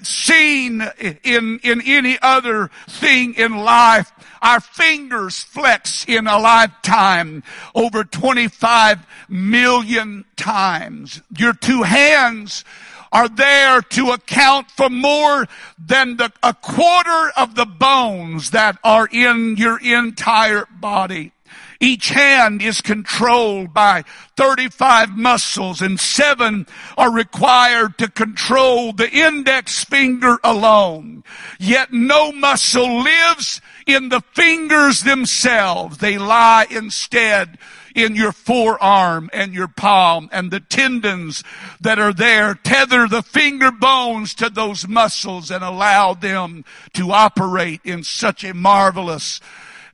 seen 0.02 0.82
in 1.24 1.58
in 1.64 1.82
any 1.84 2.18
other 2.22 2.70
thing 2.88 3.34
in 3.34 3.56
life. 3.56 4.12
Our 4.40 4.60
fingers 4.60 5.42
flex 5.42 6.04
in 6.06 6.28
a 6.28 6.38
lifetime 6.38 7.42
over 7.74 8.04
25 8.04 9.04
million 9.28 10.24
times. 10.36 11.20
Your 11.36 11.52
two 11.52 11.82
hands 11.82 12.64
are 13.12 13.28
there 13.28 13.80
to 13.80 14.10
account 14.10 14.70
for 14.70 14.88
more 14.88 15.46
than 15.78 16.16
the, 16.16 16.32
a 16.42 16.54
quarter 16.54 17.32
of 17.36 17.54
the 17.54 17.66
bones 17.66 18.50
that 18.50 18.78
are 18.84 19.08
in 19.10 19.56
your 19.56 19.78
entire 19.80 20.66
body. 20.70 21.32
Each 21.80 22.08
hand 22.08 22.62
is 22.62 22.80
controlled 22.80 23.74
by 23.74 24.04
35 24.36 25.10
muscles 25.10 25.82
and 25.82 26.00
seven 26.00 26.66
are 26.96 27.12
required 27.12 27.98
to 27.98 28.08
control 28.08 28.92
the 28.92 29.10
index 29.10 29.84
finger 29.84 30.38
alone. 30.42 31.22
Yet 31.58 31.92
no 31.92 32.32
muscle 32.32 33.02
lives 33.02 33.60
in 33.86 34.08
the 34.08 34.22
fingers 34.32 35.02
themselves. 35.02 35.98
They 35.98 36.16
lie 36.16 36.66
instead 36.70 37.58
in 37.96 38.14
your 38.14 38.30
forearm 38.30 39.30
and 39.32 39.54
your 39.54 39.66
palm 39.66 40.28
and 40.30 40.50
the 40.50 40.60
tendons 40.60 41.42
that 41.80 41.98
are 41.98 42.12
there 42.12 42.54
tether 42.54 43.08
the 43.08 43.22
finger 43.22 43.72
bones 43.72 44.34
to 44.34 44.50
those 44.50 44.86
muscles 44.86 45.50
and 45.50 45.64
allow 45.64 46.12
them 46.12 46.62
to 46.92 47.10
operate 47.10 47.80
in 47.82 48.04
such 48.04 48.44
a 48.44 48.52
marvelous 48.52 49.40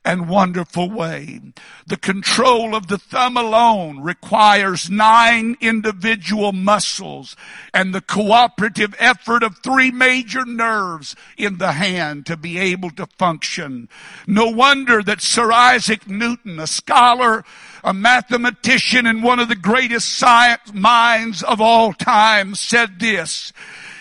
and 0.04 0.28
wonderful 0.28 0.90
way. 0.90 1.40
The 1.86 1.96
control 1.96 2.74
of 2.74 2.88
the 2.88 2.98
thumb 2.98 3.36
alone 3.36 4.00
requires 4.00 4.90
nine 4.90 5.56
individual 5.60 6.52
muscles 6.52 7.36
and 7.72 7.94
the 7.94 8.00
cooperative 8.00 8.94
effort 8.98 9.42
of 9.42 9.58
three 9.58 9.90
major 9.90 10.44
nerves 10.44 11.14
in 11.36 11.58
the 11.58 11.72
hand 11.72 12.26
to 12.26 12.36
be 12.36 12.58
able 12.58 12.90
to 12.90 13.06
function. 13.06 13.88
No 14.26 14.48
wonder 14.48 15.02
that 15.02 15.20
Sir 15.20 15.52
Isaac 15.52 16.08
Newton, 16.08 16.58
a 16.58 16.66
scholar, 16.66 17.44
a 17.84 17.92
mathematician 17.92 19.06
and 19.06 19.22
one 19.22 19.40
of 19.40 19.48
the 19.48 19.56
greatest 19.56 20.16
science 20.16 20.72
minds 20.72 21.42
of 21.42 21.60
all 21.60 21.92
time 21.92 22.54
said 22.54 22.98
this, 22.98 23.52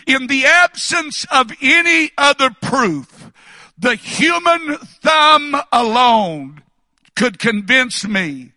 in 0.08 0.28
the 0.28 0.46
absence 0.46 1.26
of 1.32 1.52
any 1.62 2.12
other 2.18 2.50
proof 2.62 3.32
the 3.78 3.96
human 3.96 4.78
thumb 4.78 5.56
alone 5.72 6.62
could 7.16 7.40
convince 7.40 8.08
me 8.08 8.52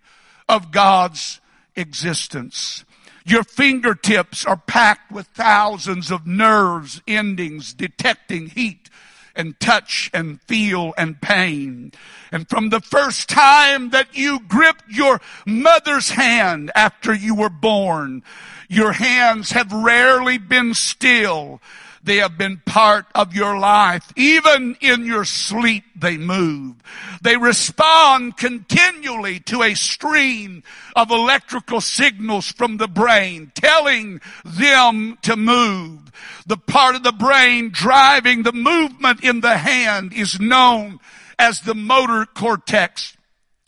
of 0.48 0.70
God's 0.70 1.40
existence. 1.74 2.84
Your 3.24 3.42
fingertips 3.42 4.44
are 4.44 4.58
packed 4.58 5.10
with 5.10 5.26
thousands 5.28 6.10
of 6.10 6.26
nerves 6.26 7.00
endings 7.08 7.72
detecting 7.72 8.50
heat 8.50 8.90
and 9.36 9.58
touch 9.60 10.10
and 10.12 10.40
feel 10.42 10.94
and 10.96 11.20
pain. 11.20 11.92
And 12.32 12.48
from 12.48 12.70
the 12.70 12.80
first 12.80 13.28
time 13.28 13.90
that 13.90 14.16
you 14.16 14.40
gripped 14.40 14.88
your 14.88 15.20
mother's 15.46 16.10
hand 16.10 16.70
after 16.74 17.14
you 17.14 17.34
were 17.34 17.50
born, 17.50 18.22
your 18.68 18.92
hands 18.92 19.52
have 19.52 19.72
rarely 19.72 20.38
been 20.38 20.74
still 20.74 21.60
they 22.04 22.18
have 22.18 22.36
been 22.36 22.60
part 22.66 23.06
of 23.14 23.34
your 23.34 23.58
life. 23.58 24.12
Even 24.14 24.76
in 24.80 25.06
your 25.06 25.24
sleep, 25.24 25.84
they 25.96 26.18
move. 26.18 26.76
They 27.22 27.36
respond 27.36 28.36
continually 28.36 29.40
to 29.40 29.62
a 29.62 29.74
stream 29.74 30.62
of 30.94 31.10
electrical 31.10 31.80
signals 31.80 32.52
from 32.52 32.76
the 32.76 32.88
brain 32.88 33.52
telling 33.54 34.20
them 34.44 35.18
to 35.22 35.34
move. 35.34 36.12
The 36.46 36.58
part 36.58 36.94
of 36.94 37.02
the 37.02 37.12
brain 37.12 37.70
driving 37.70 38.42
the 38.42 38.52
movement 38.52 39.24
in 39.24 39.40
the 39.40 39.56
hand 39.56 40.12
is 40.12 40.38
known 40.38 41.00
as 41.38 41.62
the 41.62 41.74
motor 41.74 42.26
cortex. 42.26 43.16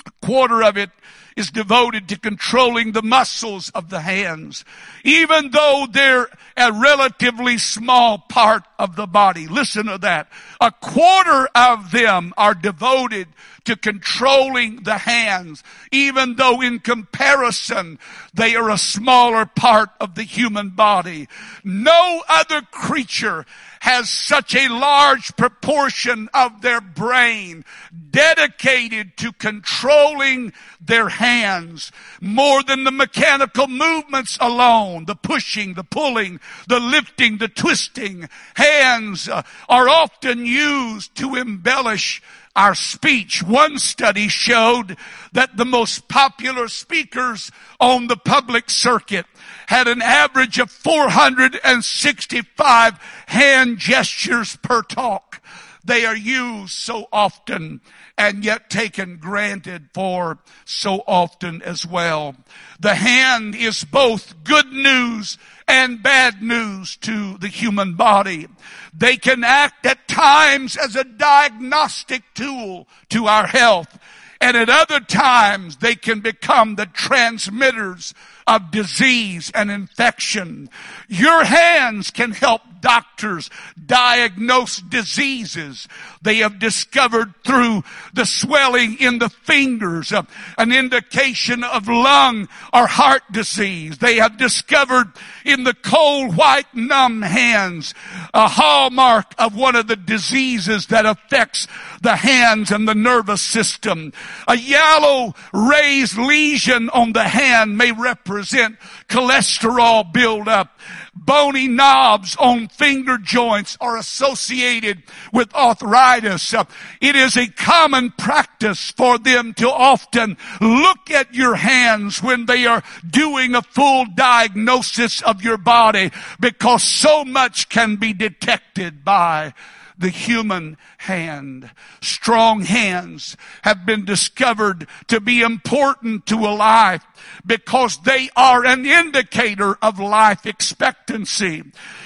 A 0.06 0.10
quarter 0.24 0.62
of 0.62 0.76
it 0.76 0.90
is 1.36 1.50
devoted 1.50 2.08
to 2.08 2.18
controlling 2.18 2.92
the 2.92 3.02
muscles 3.02 3.68
of 3.70 3.90
the 3.90 4.00
hands, 4.00 4.64
even 5.04 5.50
though 5.50 5.86
they're 5.90 6.28
a 6.56 6.72
relatively 6.72 7.58
small 7.58 8.18
part 8.18 8.64
of 8.78 8.96
the 8.96 9.06
body. 9.06 9.46
Listen 9.46 9.86
to 9.86 9.98
that. 9.98 10.28
A 10.60 10.72
quarter 10.72 11.48
of 11.54 11.90
them 11.90 12.32
are 12.38 12.54
devoted 12.54 13.28
to 13.64 13.76
controlling 13.76 14.82
the 14.84 14.96
hands, 14.96 15.62
even 15.92 16.36
though 16.36 16.62
in 16.62 16.78
comparison 16.78 17.98
they 18.32 18.56
are 18.56 18.70
a 18.70 18.78
smaller 18.78 19.44
part 19.44 19.90
of 20.00 20.14
the 20.14 20.22
human 20.22 20.70
body. 20.70 21.28
No 21.62 22.22
other 22.28 22.62
creature 22.62 23.44
has 23.80 24.10
such 24.10 24.54
a 24.54 24.68
large 24.68 25.36
proportion 25.36 26.28
of 26.34 26.62
their 26.62 26.80
brain 26.80 27.64
dedicated 28.10 29.16
to 29.16 29.32
controlling 29.32 30.52
their 30.80 31.08
hands 31.08 31.92
more 32.20 32.62
than 32.62 32.84
the 32.84 32.90
mechanical 32.90 33.68
movements 33.68 34.38
alone, 34.40 35.04
the 35.04 35.14
pushing, 35.14 35.74
the 35.74 35.84
pulling, 35.84 36.40
the 36.68 36.80
lifting, 36.80 37.38
the 37.38 37.48
twisting. 37.48 38.28
Hands 38.54 39.28
uh, 39.28 39.42
are 39.68 39.88
often 39.88 40.46
used 40.46 41.14
to 41.16 41.34
embellish 41.34 42.22
our 42.56 42.74
speech. 42.74 43.42
One 43.42 43.78
study 43.78 44.28
showed 44.28 44.96
that 45.32 45.56
the 45.56 45.66
most 45.66 46.08
popular 46.08 46.68
speakers 46.68 47.50
on 47.78 48.06
the 48.06 48.16
public 48.16 48.70
circuit 48.70 49.26
had 49.66 49.88
an 49.88 50.02
average 50.02 50.58
of 50.58 50.70
465 50.70 52.98
hand 53.26 53.78
gestures 53.78 54.56
per 54.56 54.82
talk. 54.82 55.40
They 55.84 56.04
are 56.04 56.16
used 56.16 56.72
so 56.72 57.06
often 57.12 57.80
and 58.18 58.44
yet 58.44 58.70
taken 58.70 59.18
granted 59.18 59.88
for 59.94 60.38
so 60.64 61.04
often 61.06 61.62
as 61.62 61.86
well. 61.86 62.34
The 62.80 62.96
hand 62.96 63.54
is 63.54 63.84
both 63.84 64.42
good 64.42 64.72
news 64.72 65.38
and 65.68 66.02
bad 66.02 66.42
news 66.42 66.96
to 66.98 67.38
the 67.38 67.48
human 67.48 67.94
body. 67.94 68.48
They 68.92 69.16
can 69.16 69.44
act 69.44 69.86
at 69.86 70.08
times 70.08 70.76
as 70.76 70.96
a 70.96 71.04
diagnostic 71.04 72.22
tool 72.34 72.88
to 73.10 73.26
our 73.26 73.46
health. 73.46 73.96
And 74.40 74.56
at 74.56 74.68
other 74.68 75.00
times, 75.00 75.78
they 75.78 75.94
can 75.94 76.20
become 76.20 76.74
the 76.74 76.86
transmitters 76.86 78.12
of 78.46 78.70
disease 78.70 79.50
and 79.54 79.70
infection. 79.70 80.70
Your 81.08 81.44
hands 81.44 82.10
can 82.10 82.32
help 82.32 82.62
doctors 82.80 83.50
diagnose 83.84 84.76
diseases 84.78 85.88
they 86.22 86.38
have 86.38 86.58
discovered 86.58 87.34
through 87.44 87.84
the 88.12 88.24
swelling 88.24 88.98
in 88.98 89.18
the 89.18 89.28
fingers, 89.28 90.12
uh, 90.12 90.22
an 90.58 90.72
indication 90.72 91.62
of 91.62 91.88
lung 91.88 92.48
or 92.72 92.86
heart 92.86 93.22
disease. 93.30 93.98
They 93.98 94.16
have 94.16 94.36
discovered 94.36 95.12
in 95.44 95.64
the 95.64 95.74
cold, 95.74 96.36
white, 96.36 96.74
numb 96.74 97.22
hands 97.22 97.94
a 98.34 98.48
hallmark 98.48 99.34
of 99.38 99.56
one 99.56 99.76
of 99.76 99.86
the 99.86 99.96
diseases 99.96 100.86
that 100.88 101.06
affects 101.06 101.68
the 102.02 102.16
hands 102.16 102.72
and 102.72 102.88
the 102.88 102.94
nervous 102.94 103.42
system. 103.42 104.12
A 104.48 104.56
yellow 104.56 105.34
raised 105.52 106.18
lesion 106.18 106.90
on 106.90 107.12
the 107.12 107.28
hand 107.28 107.78
may 107.78 107.92
represent 107.92 108.35
cholesterol 108.42 110.12
buildup. 110.12 110.78
Bony 111.14 111.66
knobs 111.66 112.36
on 112.36 112.68
finger 112.68 113.18
joints 113.18 113.76
are 113.80 113.96
associated 113.96 115.02
with 115.32 115.52
arthritis. 115.54 116.54
It 117.00 117.16
is 117.16 117.36
a 117.36 117.48
common 117.48 118.12
practice 118.12 118.92
for 118.92 119.18
them 119.18 119.54
to 119.54 119.68
often 119.68 120.36
look 120.60 121.10
at 121.10 121.34
your 121.34 121.54
hands 121.54 122.22
when 122.22 122.46
they 122.46 122.66
are 122.66 122.82
doing 123.08 123.54
a 123.54 123.62
full 123.62 124.06
diagnosis 124.14 125.22
of 125.22 125.42
your 125.42 125.58
body 125.58 126.10
because 126.38 126.82
so 126.82 127.24
much 127.24 127.68
can 127.68 127.96
be 127.96 128.12
detected 128.12 129.04
by 129.04 129.54
the 129.98 130.10
human 130.10 130.76
hand. 130.98 131.70
Strong 132.00 132.60
hands 132.62 133.36
have 133.62 133.84
been 133.86 134.04
discovered 134.04 134.86
to 135.08 135.20
be 135.20 135.42
important 135.42 136.26
to 136.26 136.36
a 136.36 136.54
life 136.54 137.04
because 137.44 137.98
they 138.02 138.30
are 138.36 138.64
an 138.64 138.86
indicator 138.86 139.76
of 139.80 139.98
life 139.98 140.46
expectancy. 140.46 141.64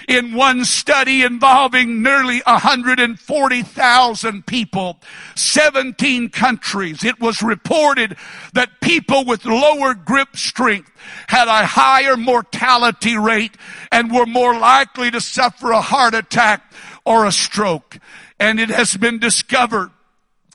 In 0.09 0.35
one 0.35 0.64
study 0.64 1.22
involving 1.22 2.03
nearly 2.03 2.40
140,000 2.46 4.46
people, 4.46 4.98
17 5.35 6.31
countries, 6.31 7.05
it 7.05 7.20
was 7.20 7.42
reported 7.42 8.16
that 8.55 8.81
people 8.81 9.24
with 9.24 9.44
lower 9.44 9.94
grip 9.94 10.37
strength 10.37 10.90
had 11.29 11.48
a 11.48 11.66
higher 11.66 12.16
mortality 12.16 13.16
rate 13.16 13.57
and 13.90 14.12
were 14.12 14.26
more 14.26 14.57
likely 14.59 15.11
to 15.11 15.20
suffer 15.20 15.72
a 15.72 15.81
heart 15.81 16.14
attack 16.14 16.72
or 17.05 17.27
a 17.27 17.33
stroke. 17.33 17.99
And 18.39 18.59
it 18.59 18.71
has 18.71 18.97
been 18.97 19.19
discovered 19.19 19.91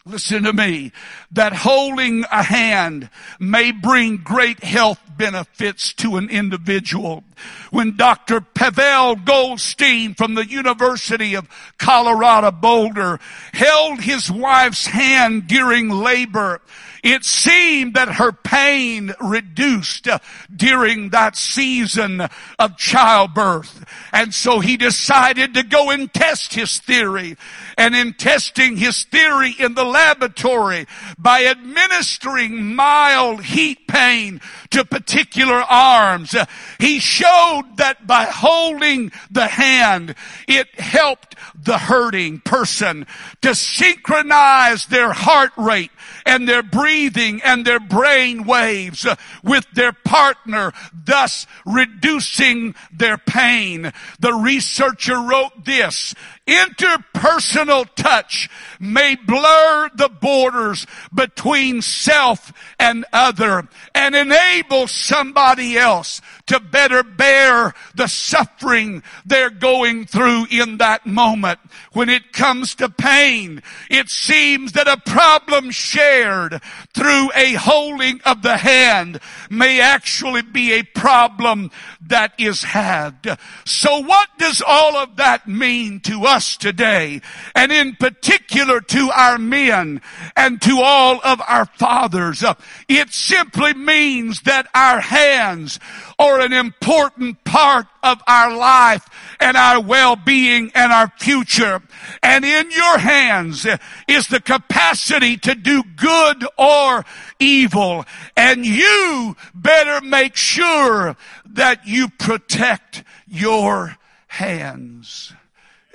Listen 0.08 0.44
to 0.44 0.54
me. 0.54 0.92
That 1.32 1.52
holding 1.54 2.26
a 2.32 2.44
hand 2.44 3.10
may 3.40 3.72
bring 3.72 4.18
great 4.18 4.64
health 4.64 5.02
benefits 5.18 5.94
to 5.96 6.18
an 6.18 6.30
individual. 6.30 7.24
When 7.72 7.98
Dr. 7.98 8.40
Pavel 8.40 9.16
Goldstein 9.16 10.14
from 10.14 10.36
the 10.36 10.46
University 10.46 11.34
of 11.34 11.50
Colorado 11.80 12.52
Boulder 12.52 13.20
held 13.52 14.02
his 14.02 14.30
wife's 14.30 14.86
hand 14.86 15.48
during 15.48 15.90
labor, 15.90 16.62
it 17.06 17.24
seemed 17.24 17.94
that 17.94 18.16
her 18.16 18.32
pain 18.32 19.14
reduced 19.22 20.08
uh, 20.08 20.18
during 20.54 21.10
that 21.10 21.36
season 21.36 22.28
of 22.58 22.78
childbirth. 22.78 23.86
And 24.12 24.34
so 24.34 24.60
he 24.60 24.76
decided 24.76 25.54
to 25.54 25.62
go 25.62 25.92
and 25.92 26.12
test 26.12 26.56
his 26.56 26.80
theory. 26.80 27.38
And 27.78 27.96
in 27.96 28.14
testing 28.14 28.76
his 28.78 29.04
theory 29.04 29.54
in 29.60 29.76
the 29.76 29.84
laboratory 29.84 30.88
by 31.20 31.46
administering 31.46 32.76
mild 32.76 33.44
heat 33.44 33.88
pain 33.88 34.42
to 34.72 34.84
particular 34.84 35.62
arms, 35.62 36.34
uh, 36.34 36.46
he 36.80 36.98
showed 36.98 37.66
that 37.76 38.08
by 38.08 38.26
holding 38.26 39.12
the 39.30 39.46
hand, 39.46 40.16
it 40.48 40.74
helped 40.80 41.36
the 41.54 41.78
hurting 41.78 42.40
person 42.40 43.06
to 43.44 43.54
synchronize 43.54 44.88
their 44.88 45.12
heart 45.12 45.52
rate 45.56 45.92
and 46.26 46.50
their 46.50 46.64
breathing 46.64 46.95
and 47.44 47.66
their 47.66 47.80
brain 47.80 48.46
waves 48.46 49.06
uh, 49.06 49.16
with 49.44 49.66
their 49.74 49.92
partner, 49.92 50.72
thus 50.94 51.46
reducing 51.66 52.74
their 52.92 53.18
pain. 53.18 53.92
The 54.20 54.34
researcher 54.34 55.20
wrote 55.20 55.66
this, 55.66 56.16
interpersonal 56.48 57.88
touch 57.96 58.50
may 58.80 59.16
blur 59.16 59.90
the 59.96 60.10
borders 60.10 60.86
between 61.14 61.82
self 61.82 62.54
and 62.80 63.06
other 63.12 63.68
and 63.96 64.16
enable 64.16 64.88
somebody 64.88 65.78
else 65.78 66.22
to 66.46 66.60
better 66.60 67.02
bear 67.02 67.74
the 67.96 68.08
suffering 68.08 69.02
they're 69.26 69.50
going 69.50 70.06
through 70.06 70.46
in 70.52 70.78
that 70.78 71.06
moment. 71.06 71.60
When 71.94 72.10
it 72.10 72.34
comes 72.34 72.76
to 72.76 72.90
pain, 72.90 73.64
it 73.90 74.10
seems 74.10 74.74
that 74.74 74.88
a 74.88 75.02
problem 75.10 75.72
shared 75.72 76.62
through 76.94 77.30
a 77.34 77.54
holding 77.54 78.22
of 78.22 78.44
the 78.44 78.58
hand 78.58 79.20
may 79.50 79.80
actually 79.82 80.44
be 80.44 80.74
a 80.74 80.84
problem 80.84 81.72
that 82.02 82.34
is 82.38 82.64
had. 82.64 83.40
So 83.66 84.00
what 84.00 84.30
does 84.38 84.62
all 84.66 84.96
of 84.98 85.16
that 85.16 85.48
mean 85.48 86.00
to 86.02 86.26
us 86.26 86.35
today? 86.58 87.22
And 87.54 87.72
in 87.72 87.96
particular 87.96 88.82
to 88.82 89.12
our 89.12 89.38
men 89.38 90.02
and 90.36 90.62
to 90.64 90.80
all 90.82 91.20
of 91.24 91.42
our 91.48 91.66
fathers. 91.66 92.44
It 92.88 93.14
simply 93.14 93.74
means 93.74 94.42
that 94.42 94.68
our 94.74 95.00
hands 95.00 95.80
are 96.20 96.40
an 96.40 96.54
important 96.54 97.44
part 97.44 97.88
of 98.04 98.22
our 98.28 98.56
life 98.56 99.08
and 99.40 99.58
our 99.58 99.82
well-being 99.82 100.72
and 100.76 100.92
our 100.92 101.12
future. 101.18 101.82
And 102.22 102.46
in 102.46 102.72
your 102.72 102.98
hands 102.98 103.66
is 104.08 104.28
the 104.28 104.40
capacity 104.40 105.38
to 105.38 105.56
do 105.56 105.84
good 105.96 106.46
or 106.58 107.04
evil. 107.40 108.06
And 108.38 108.66
you 108.66 109.36
better 109.54 110.06
make 110.06 110.36
sure 110.36 111.18
that 111.46 111.86
you 111.86 112.10
protect 112.10 113.04
your 113.28 113.98
hands. 114.28 115.34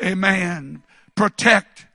Amen. 0.03 0.83
Protect 1.15 1.87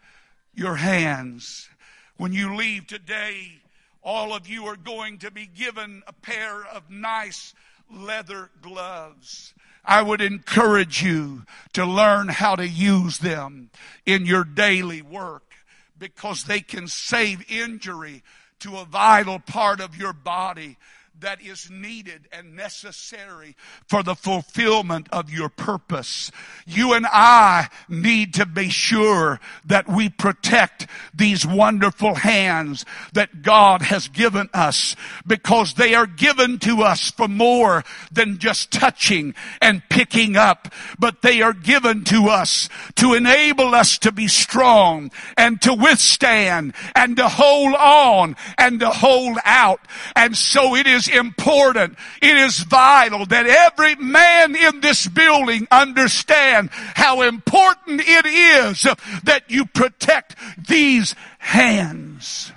your 0.53 0.75
hands. 0.75 1.69
When 2.17 2.33
you 2.33 2.55
leave 2.55 2.87
today, 2.87 3.61
all 4.03 4.33
of 4.33 4.47
you 4.47 4.65
are 4.65 4.75
going 4.75 5.17
to 5.19 5.31
be 5.31 5.47
given 5.47 6.03
a 6.05 6.13
pair 6.13 6.63
of 6.65 6.89
nice 6.89 7.53
leather 7.91 8.51
gloves. 8.61 9.53
I 9.83 10.01
would 10.01 10.21
encourage 10.21 11.03
you 11.03 11.43
to 11.73 11.85
learn 11.85 12.27
how 12.27 12.55
to 12.55 12.67
use 12.67 13.19
them 13.19 13.69
in 14.05 14.25
your 14.25 14.43
daily 14.43 15.01
work 15.01 15.53
because 15.97 16.43
they 16.43 16.61
can 16.61 16.87
save 16.87 17.49
injury 17.49 18.23
to 18.59 18.77
a 18.77 18.85
vital 18.85 19.39
part 19.39 19.79
of 19.79 19.95
your 19.95 20.13
body 20.13 20.77
that 21.21 21.41
is 21.41 21.69
needed 21.69 22.27
and 22.31 22.55
necessary 22.55 23.55
for 23.87 24.03
the 24.03 24.15
fulfillment 24.15 25.07
of 25.11 25.31
your 25.31 25.49
purpose. 25.49 26.31
You 26.65 26.93
and 26.93 27.05
I 27.09 27.69
need 27.87 28.33
to 28.35 28.45
be 28.45 28.69
sure 28.69 29.39
that 29.65 29.87
we 29.87 30.09
protect 30.09 30.87
these 31.13 31.45
wonderful 31.45 32.15
hands 32.15 32.85
that 33.13 33.41
God 33.41 33.81
has 33.83 34.07
given 34.07 34.49
us 34.53 34.95
because 35.25 35.75
they 35.75 35.95
are 35.95 36.05
given 36.05 36.59
to 36.59 36.81
us 36.81 37.11
for 37.11 37.27
more 37.27 37.83
than 38.11 38.37
just 38.37 38.71
touching 38.71 39.33
and 39.61 39.83
picking 39.89 40.35
up, 40.35 40.73
but 40.99 41.21
they 41.21 41.41
are 41.41 41.53
given 41.53 42.03
to 42.05 42.25
us 42.27 42.69
to 42.95 43.13
enable 43.13 43.73
us 43.73 43.97
to 43.99 44.11
be 44.11 44.27
strong 44.27 45.11
and 45.37 45.61
to 45.61 45.73
withstand 45.73 46.73
and 46.93 47.15
to 47.17 47.27
hold 47.27 47.73
on 47.75 48.35
and 48.57 48.79
to 48.81 48.89
hold 48.89 49.37
out. 49.45 49.79
And 50.15 50.35
so 50.35 50.75
it 50.75 50.87
is 50.87 51.04
important. 51.07 51.97
It 52.21 52.37
is 52.37 52.59
vital 52.59 53.25
that 53.27 53.45
every 53.45 53.95
man 53.95 54.55
in 54.55 54.81
this 54.81 55.07
building 55.07 55.67
understand 55.71 56.69
how 56.71 57.21
important 57.21 58.01
it 58.01 58.25
is 58.25 58.83
that 59.23 59.43
you 59.47 59.65
protect 59.65 60.35
these 60.67 61.15
hands. 61.39 62.51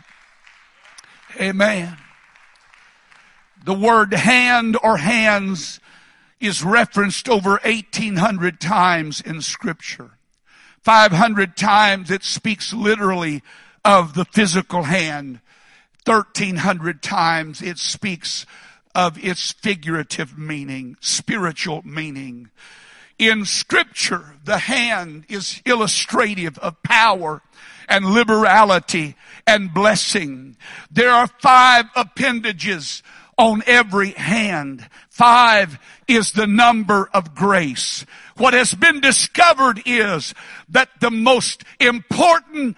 Amen. 1.40 1.96
The 3.64 3.74
word 3.74 4.14
hand 4.14 4.76
or 4.82 4.96
hands 4.96 5.80
is 6.40 6.64
referenced 6.64 7.28
over 7.28 7.60
1800 7.64 8.60
times 8.60 9.20
in 9.20 9.42
scripture. 9.42 10.12
500 10.82 11.56
times 11.56 12.10
it 12.10 12.24
speaks 12.24 12.72
literally 12.72 13.42
of 13.84 14.14
the 14.14 14.24
physical 14.24 14.84
hand. 14.84 15.40
1300 16.08 17.02
times 17.02 17.60
it 17.60 17.76
speaks 17.78 18.46
of 18.94 19.22
its 19.22 19.52
figurative 19.52 20.38
meaning, 20.38 20.96
spiritual 21.00 21.82
meaning. 21.84 22.50
In 23.18 23.44
scripture, 23.44 24.36
the 24.44 24.58
hand 24.58 25.26
is 25.28 25.60
illustrative 25.66 26.58
of 26.58 26.82
power 26.82 27.42
and 27.88 28.06
liberality 28.06 29.16
and 29.46 29.74
blessing. 29.74 30.56
There 30.90 31.10
are 31.10 31.26
five 31.26 31.84
appendages 31.94 33.02
on 33.36 33.62
every 33.66 34.10
hand. 34.10 34.88
Five 35.10 35.78
is 36.08 36.32
the 36.32 36.46
number 36.46 37.08
of 37.12 37.34
grace. 37.34 38.04
What 38.36 38.54
has 38.54 38.74
been 38.74 39.00
discovered 39.00 39.82
is 39.84 40.34
that 40.70 40.88
the 41.00 41.10
most 41.10 41.64
important 41.80 42.76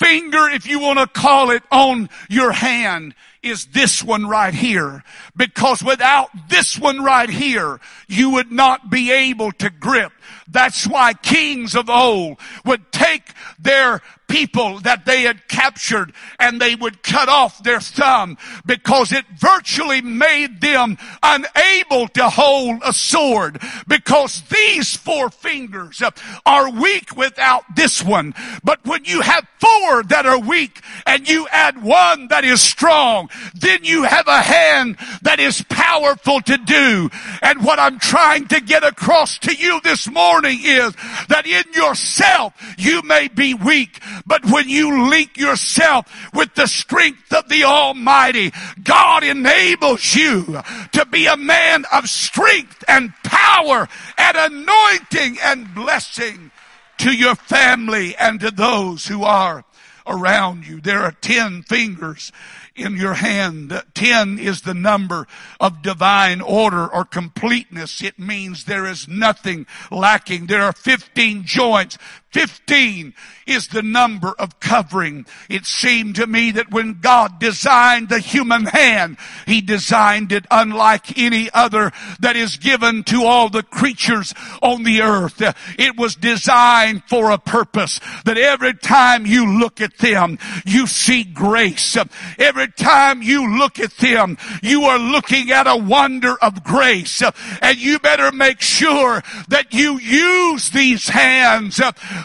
finger, 0.00 0.48
if 0.48 0.66
you 0.66 0.80
want 0.80 0.98
to 0.98 1.06
call 1.06 1.50
it, 1.50 1.62
on 1.70 2.08
your 2.28 2.52
hand 2.52 3.14
is 3.42 3.66
this 3.66 4.02
one 4.02 4.26
right 4.26 4.54
here. 4.54 5.04
Because 5.36 5.82
without 5.82 6.30
this 6.48 6.78
one 6.78 7.02
right 7.02 7.30
here, 7.30 7.80
you 8.08 8.30
would 8.30 8.50
not 8.50 8.90
be 8.90 9.12
able 9.12 9.52
to 9.52 9.70
grip. 9.70 10.12
That's 10.48 10.86
why 10.86 11.14
kings 11.14 11.74
of 11.74 11.88
old 11.88 12.38
would 12.64 12.90
take 12.92 13.32
their 13.58 14.02
people 14.30 14.78
that 14.80 15.04
they 15.04 15.22
had 15.22 15.46
captured 15.48 16.12
and 16.38 16.60
they 16.60 16.76
would 16.76 17.02
cut 17.02 17.28
off 17.28 17.62
their 17.62 17.80
thumb 17.80 18.38
because 18.64 19.12
it 19.12 19.24
virtually 19.36 20.00
made 20.00 20.60
them 20.60 20.96
unable 21.22 22.06
to 22.08 22.28
hold 22.30 22.80
a 22.84 22.92
sword 22.92 23.60
because 23.88 24.42
these 24.42 24.96
four 24.96 25.30
fingers 25.30 26.00
are 26.46 26.70
weak 26.70 27.16
without 27.16 27.64
this 27.74 28.02
one. 28.02 28.32
But 28.62 28.84
when 28.86 29.04
you 29.04 29.20
have 29.20 29.46
four 29.58 30.04
that 30.04 30.26
are 30.26 30.38
weak 30.38 30.80
and 31.06 31.28
you 31.28 31.48
add 31.50 31.82
one 31.82 32.28
that 32.28 32.44
is 32.44 32.60
strong, 32.62 33.28
then 33.54 33.82
you 33.82 34.04
have 34.04 34.28
a 34.28 34.40
hand 34.40 34.96
that 35.22 35.40
is 35.40 35.62
powerful 35.68 36.40
to 36.42 36.56
do. 36.56 37.10
And 37.42 37.64
what 37.64 37.80
I'm 37.80 37.98
trying 37.98 38.46
to 38.48 38.60
get 38.60 38.84
across 38.84 39.38
to 39.40 39.54
you 39.54 39.80
this 39.82 40.08
morning 40.08 40.60
is 40.62 40.94
that 41.28 41.46
in 41.46 41.64
yourself 41.74 42.54
you 42.78 43.02
may 43.02 43.28
be 43.28 43.54
weak, 43.54 44.00
but 44.26 44.44
when 44.46 44.68
you 44.68 45.08
link 45.08 45.36
yourself 45.36 46.06
with 46.34 46.54
the 46.54 46.66
strength 46.66 47.32
of 47.32 47.48
the 47.48 47.64
Almighty, 47.64 48.52
God 48.82 49.24
enables 49.24 50.14
you 50.14 50.60
to 50.92 51.06
be 51.10 51.26
a 51.26 51.36
man 51.36 51.84
of 51.92 52.08
strength 52.08 52.84
and 52.88 53.12
power 53.24 53.88
and 54.16 54.36
anointing 54.36 55.38
and 55.42 55.74
blessing 55.74 56.50
to 56.98 57.12
your 57.12 57.34
family 57.34 58.14
and 58.16 58.40
to 58.40 58.50
those 58.50 59.06
who 59.06 59.24
are 59.24 59.64
around 60.06 60.66
you. 60.66 60.80
There 60.80 61.02
are 61.02 61.12
ten 61.12 61.62
fingers 61.62 62.32
in 62.74 62.96
your 62.96 63.14
hand. 63.14 63.82
Ten 63.94 64.38
is 64.38 64.62
the 64.62 64.74
number 64.74 65.26
of 65.58 65.82
divine 65.82 66.40
order 66.40 66.86
or 66.86 67.04
completeness. 67.04 68.02
It 68.02 68.18
means 68.18 68.64
there 68.64 68.86
is 68.86 69.08
nothing 69.08 69.66
lacking. 69.90 70.46
There 70.46 70.62
are 70.62 70.72
15 70.72 71.44
joints, 71.44 71.98
15 72.32 73.12
is 73.46 73.68
the 73.68 73.82
number 73.82 74.32
of 74.38 74.60
covering. 74.60 75.26
It 75.48 75.66
seemed 75.66 76.14
to 76.16 76.26
me 76.26 76.52
that 76.52 76.70
when 76.70 77.00
God 77.00 77.40
designed 77.40 78.08
the 78.08 78.20
human 78.20 78.66
hand, 78.66 79.16
He 79.46 79.60
designed 79.60 80.30
it 80.30 80.46
unlike 80.50 81.18
any 81.18 81.50
other 81.52 81.90
that 82.20 82.36
is 82.36 82.56
given 82.56 83.02
to 83.04 83.24
all 83.24 83.48
the 83.48 83.64
creatures 83.64 84.32
on 84.62 84.84
the 84.84 85.02
earth. 85.02 85.42
It 85.78 85.96
was 85.96 86.14
designed 86.14 87.02
for 87.08 87.30
a 87.30 87.38
purpose 87.38 87.98
that 88.24 88.38
every 88.38 88.74
time 88.74 89.26
you 89.26 89.58
look 89.58 89.80
at 89.80 89.98
them, 89.98 90.38
you 90.64 90.86
see 90.86 91.24
grace. 91.24 91.96
Every 92.38 92.68
time 92.68 93.22
you 93.22 93.58
look 93.58 93.80
at 93.80 93.96
them, 93.96 94.38
you 94.62 94.84
are 94.84 94.98
looking 94.98 95.50
at 95.50 95.66
a 95.66 95.76
wonder 95.76 96.36
of 96.40 96.62
grace. 96.62 97.22
And 97.60 97.76
you 97.78 97.98
better 97.98 98.30
make 98.30 98.60
sure 98.60 99.22
that 99.48 99.74
you 99.74 99.98
use 99.98 100.70
these 100.70 101.08
hands 101.08 101.80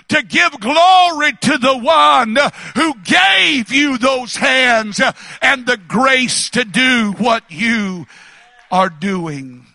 to 0.09 0.23
give 0.23 0.59
glory 0.59 1.33
to 1.41 1.57
the 1.57 1.77
one 1.77 2.37
who 2.75 2.93
gave 3.03 3.71
you 3.71 3.97
those 3.97 4.35
hands 4.35 5.01
and 5.41 5.65
the 5.65 5.77
grace 5.77 6.49
to 6.51 6.63
do 6.63 7.13
what 7.17 7.49
you 7.49 8.05
are 8.71 8.89
doing. 8.89 9.65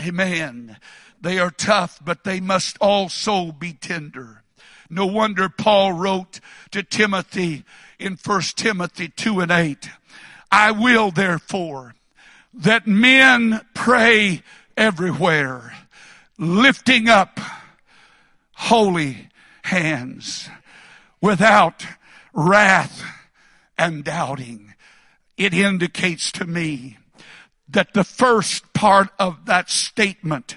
Amen. 0.00 0.76
They 1.20 1.38
are 1.38 1.50
tough, 1.50 1.98
but 2.04 2.24
they 2.24 2.40
must 2.40 2.78
also 2.80 3.52
be 3.52 3.72
tender. 3.72 4.42
No 4.90 5.06
wonder 5.06 5.48
Paul 5.48 5.92
wrote 5.92 6.40
to 6.70 6.82
Timothy 6.82 7.64
in 7.98 8.16
1 8.22 8.40
Timothy 8.56 9.08
2 9.08 9.40
and 9.40 9.50
8, 9.50 9.88
I 10.50 10.70
will 10.70 11.10
therefore 11.10 11.94
that 12.54 12.86
men 12.86 13.60
pray 13.74 14.42
everywhere, 14.76 15.74
lifting 16.38 17.08
up 17.08 17.38
holy 18.54 19.27
hands 19.68 20.48
without 21.20 21.86
wrath 22.32 23.02
and 23.76 24.04
doubting. 24.04 24.74
It 25.36 25.54
indicates 25.54 26.32
to 26.32 26.44
me 26.46 26.98
that 27.68 27.94
the 27.94 28.04
first 28.04 28.72
part 28.72 29.08
of 29.18 29.46
that 29.46 29.70
statement 29.70 30.56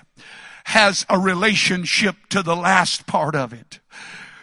has 0.65 1.05
a 1.09 1.19
relationship 1.19 2.15
to 2.29 2.41
the 2.41 2.55
last 2.55 3.05
part 3.05 3.35
of 3.35 3.53
it. 3.53 3.79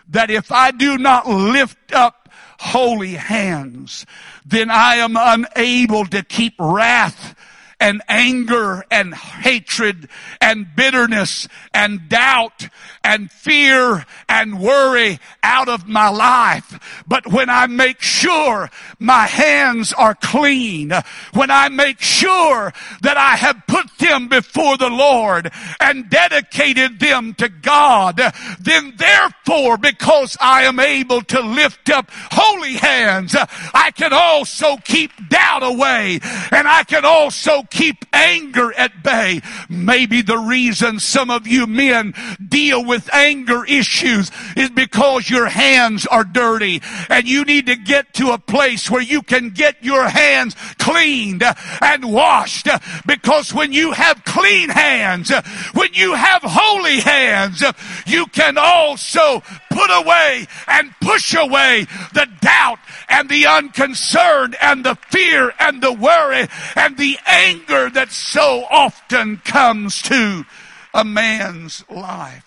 That 0.08 0.30
if 0.30 0.52
I 0.52 0.70
do 0.70 0.98
not 0.98 1.26
lift 1.26 1.92
up 1.92 2.28
holy 2.60 3.14
hands, 3.14 4.04
then 4.44 4.70
I 4.70 4.96
am 4.96 5.16
unable 5.16 6.06
to 6.06 6.22
keep 6.22 6.54
wrath 6.58 7.34
and 7.80 8.02
anger 8.08 8.84
and 8.90 9.14
hatred 9.14 10.08
and 10.40 10.66
bitterness 10.74 11.46
and 11.72 12.08
doubt 12.08 12.68
and 13.04 13.30
fear 13.30 14.04
and 14.28 14.60
worry 14.60 15.18
out 15.42 15.68
of 15.68 15.86
my 15.86 16.08
life. 16.08 17.04
But 17.06 17.26
when 17.26 17.48
I 17.48 17.66
make 17.66 18.02
sure 18.02 18.68
my 18.98 19.26
hands 19.26 19.92
are 19.92 20.14
clean, 20.14 20.92
when 21.32 21.50
I 21.50 21.68
make 21.68 22.00
sure 22.00 22.72
that 23.02 23.16
I 23.16 23.36
have 23.36 23.62
put 23.66 23.86
them 23.98 24.28
before 24.28 24.76
the 24.76 24.90
Lord 24.90 25.50
and 25.80 26.10
dedicated 26.10 26.98
them 26.98 27.34
to 27.34 27.48
God, 27.48 28.20
then 28.60 28.94
therefore, 28.96 29.78
because 29.78 30.36
I 30.40 30.62
am 30.64 30.80
able 30.80 31.22
to 31.22 31.40
lift 31.40 31.90
up 31.90 32.10
holy 32.10 32.74
hands, 32.74 33.36
I 33.72 33.92
can 33.92 34.12
also 34.12 34.76
keep 34.78 35.12
doubt 35.28 35.62
away 35.62 36.20
and 36.50 36.66
I 36.66 36.84
can 36.84 37.04
also 37.04 37.62
keep 37.70 38.04
anger 38.12 38.72
at 38.74 39.02
bay. 39.02 39.40
Maybe 39.68 40.22
the 40.22 40.38
reason 40.38 41.00
some 41.00 41.30
of 41.30 41.46
you 41.46 41.66
men 41.66 42.14
deal 42.46 42.84
with 42.84 43.12
anger 43.12 43.64
issues 43.64 44.30
is 44.56 44.70
because 44.70 45.30
your 45.30 45.46
hands 45.46 46.06
are 46.06 46.24
dirty 46.24 46.82
and 47.08 47.28
you 47.28 47.44
need 47.44 47.66
to 47.66 47.76
get 47.76 48.12
to 48.14 48.30
a 48.30 48.38
place 48.38 48.90
where 48.90 49.02
you 49.02 49.22
can 49.22 49.50
get 49.50 49.82
your 49.82 50.08
hands 50.08 50.54
cleaned 50.78 51.42
and 51.80 52.12
washed 52.12 52.68
because 53.06 53.52
when 53.52 53.72
you 53.72 53.92
have 53.92 54.24
clean 54.24 54.68
hands, 54.68 55.30
when 55.74 55.92
you 55.94 56.14
have 56.14 56.42
holy 56.44 57.00
hands, 57.00 57.62
you 58.06 58.26
can 58.26 58.56
also 58.58 59.42
put 59.78 59.90
away 59.90 60.46
and 60.66 60.92
push 61.00 61.34
away 61.34 61.86
the 62.12 62.26
doubt 62.40 62.78
and 63.08 63.28
the 63.28 63.46
unconcern 63.46 64.54
and 64.60 64.84
the 64.84 64.96
fear 65.08 65.52
and 65.60 65.80
the 65.80 65.92
worry 65.92 66.46
and 66.74 66.96
the 66.96 67.16
anger 67.26 67.88
that 67.90 68.10
so 68.10 68.64
often 68.70 69.36
comes 69.38 70.02
to 70.02 70.44
a 70.92 71.04
man's 71.04 71.84
life. 71.88 72.44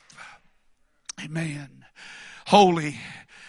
Amen. 1.23 1.85
Holy, 2.47 2.99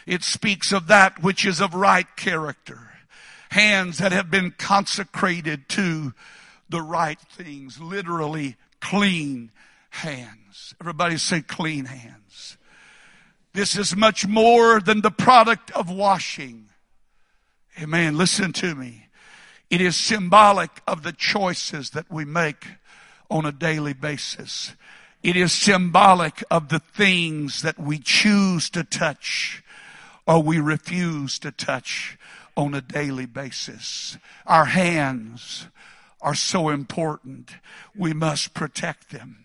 it 0.06 0.22
speaks 0.22 0.72
of 0.72 0.86
that 0.86 1.22
which 1.22 1.44
is 1.44 1.60
of 1.60 1.74
right 1.74 2.06
character. 2.16 2.78
Hands 3.50 3.98
that 3.98 4.12
have 4.12 4.30
been 4.30 4.52
consecrated 4.52 5.68
to 5.70 6.14
the 6.68 6.80
right 6.80 7.18
things. 7.32 7.80
Literally 7.80 8.56
clean 8.80 9.50
hands. 9.90 10.74
Everybody 10.80 11.16
say 11.16 11.42
clean 11.42 11.86
hands. 11.86 12.56
This 13.54 13.76
is 13.76 13.94
much 13.94 14.26
more 14.26 14.80
than 14.80 15.02
the 15.02 15.10
product 15.10 15.70
of 15.72 15.90
washing. 15.90 16.68
Amen. 17.80 18.16
Listen 18.16 18.52
to 18.54 18.74
me. 18.74 19.08
It 19.70 19.80
is 19.80 19.96
symbolic 19.96 20.70
of 20.86 21.02
the 21.02 21.12
choices 21.12 21.90
that 21.90 22.10
we 22.10 22.24
make 22.24 22.66
on 23.30 23.46
a 23.46 23.52
daily 23.52 23.92
basis. 23.92 24.74
It 25.22 25.36
is 25.36 25.52
symbolic 25.52 26.42
of 26.50 26.68
the 26.68 26.78
things 26.78 27.62
that 27.62 27.78
we 27.78 27.98
choose 27.98 28.68
to 28.70 28.84
touch 28.84 29.62
or 30.26 30.42
we 30.42 30.58
refuse 30.58 31.38
to 31.40 31.50
touch 31.50 32.18
on 32.56 32.74
a 32.74 32.80
daily 32.80 33.26
basis. 33.26 34.18
Our 34.46 34.66
hands 34.66 35.66
are 36.20 36.34
so 36.34 36.68
important. 36.68 37.56
We 37.96 38.12
must 38.12 38.54
protect 38.54 39.10
them. 39.10 39.41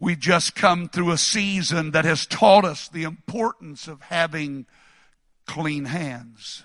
We've 0.00 0.18
just 0.18 0.54
come 0.54 0.88
through 0.88 1.12
a 1.12 1.18
season 1.18 1.92
that 1.92 2.04
has 2.04 2.26
taught 2.26 2.64
us 2.64 2.88
the 2.88 3.04
importance 3.04 3.88
of 3.88 4.02
having 4.02 4.66
clean 5.46 5.86
hands. 5.86 6.64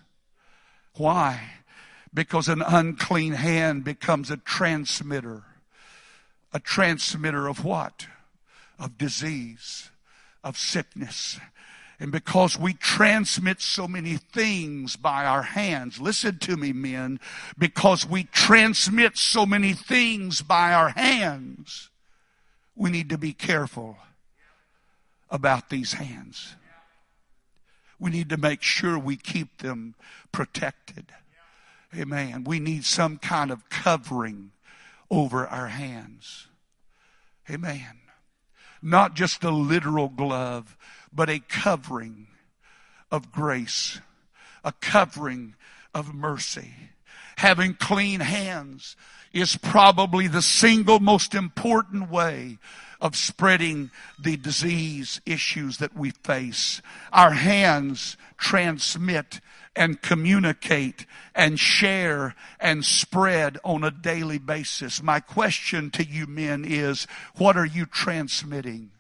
Why? 0.95 1.51
Because 2.13 2.47
an 2.47 2.61
unclean 2.61 3.33
hand 3.33 3.83
becomes 3.83 4.31
a 4.31 4.37
transmitter. 4.37 5.43
A 6.53 6.59
transmitter 6.59 7.47
of 7.47 7.63
what? 7.63 8.07
Of 8.79 8.97
disease, 8.97 9.91
of 10.43 10.57
sickness. 10.57 11.39
And 11.99 12.11
because 12.11 12.57
we 12.57 12.73
transmit 12.73 13.61
so 13.61 13.87
many 13.87 14.15
things 14.15 14.95
by 14.95 15.25
our 15.25 15.43
hands, 15.43 15.99
listen 15.99 16.39
to 16.39 16.55
me, 16.55 16.71
men, 16.71 17.19
because 17.57 18.05
we 18.05 18.23
transmit 18.23 19.17
so 19.17 19.45
many 19.45 19.73
things 19.73 20.41
by 20.41 20.73
our 20.73 20.89
hands, 20.89 21.88
we 22.79 22.89
need 22.89 23.09
to 23.09 23.17
be 23.17 23.33
careful 23.33 23.97
about 25.29 25.69
these 25.69 25.93
hands. 25.93 26.55
We 27.99 28.09
need 28.09 28.29
to 28.29 28.37
make 28.37 28.63
sure 28.63 28.97
we 28.97 29.17
keep 29.17 29.57
them 29.57 29.95
protected. 30.31 31.07
Amen. 31.93 32.45
We 32.45 32.61
need 32.61 32.85
some 32.85 33.17
kind 33.17 33.51
of 33.51 33.67
covering 33.69 34.51
over 35.11 35.45
our 35.45 35.67
hands. 35.67 36.47
Amen. 37.49 37.99
Not 38.81 39.13
just 39.13 39.43
a 39.43 39.51
literal 39.51 40.07
glove, 40.07 40.77
but 41.11 41.29
a 41.29 41.39
covering 41.39 42.27
of 43.11 43.29
grace, 43.29 43.99
a 44.63 44.71
covering 44.71 45.55
of 45.93 46.13
mercy. 46.15 46.71
Having 47.39 47.75
clean 47.75 48.19
hands 48.19 48.97
is 49.31 49.55
probably 49.55 50.27
the 50.27 50.41
single 50.41 50.99
most 50.99 51.33
important 51.33 52.11
way 52.11 52.57
of 52.99 53.15
spreading 53.15 53.91
the 54.21 54.35
disease 54.35 55.21
issues 55.25 55.77
that 55.77 55.95
we 55.95 56.11
face. 56.11 56.81
Our 57.13 57.31
hands 57.31 58.17
transmit 58.37 59.39
and 59.73 60.01
communicate 60.01 61.05
and 61.33 61.57
share 61.57 62.35
and 62.59 62.83
spread 62.83 63.57
on 63.63 63.85
a 63.85 63.91
daily 63.91 64.37
basis. 64.37 65.01
My 65.01 65.21
question 65.21 65.91
to 65.91 66.03
you 66.03 66.27
men 66.27 66.65
is, 66.65 67.07
what 67.37 67.55
are 67.55 67.65
you 67.65 67.85
transmitting? 67.85 68.91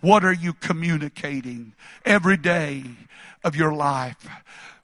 What 0.00 0.24
are 0.24 0.32
you 0.32 0.54
communicating 0.54 1.74
every 2.04 2.36
day 2.36 2.82
of 3.44 3.54
your 3.54 3.72
life? 3.72 4.28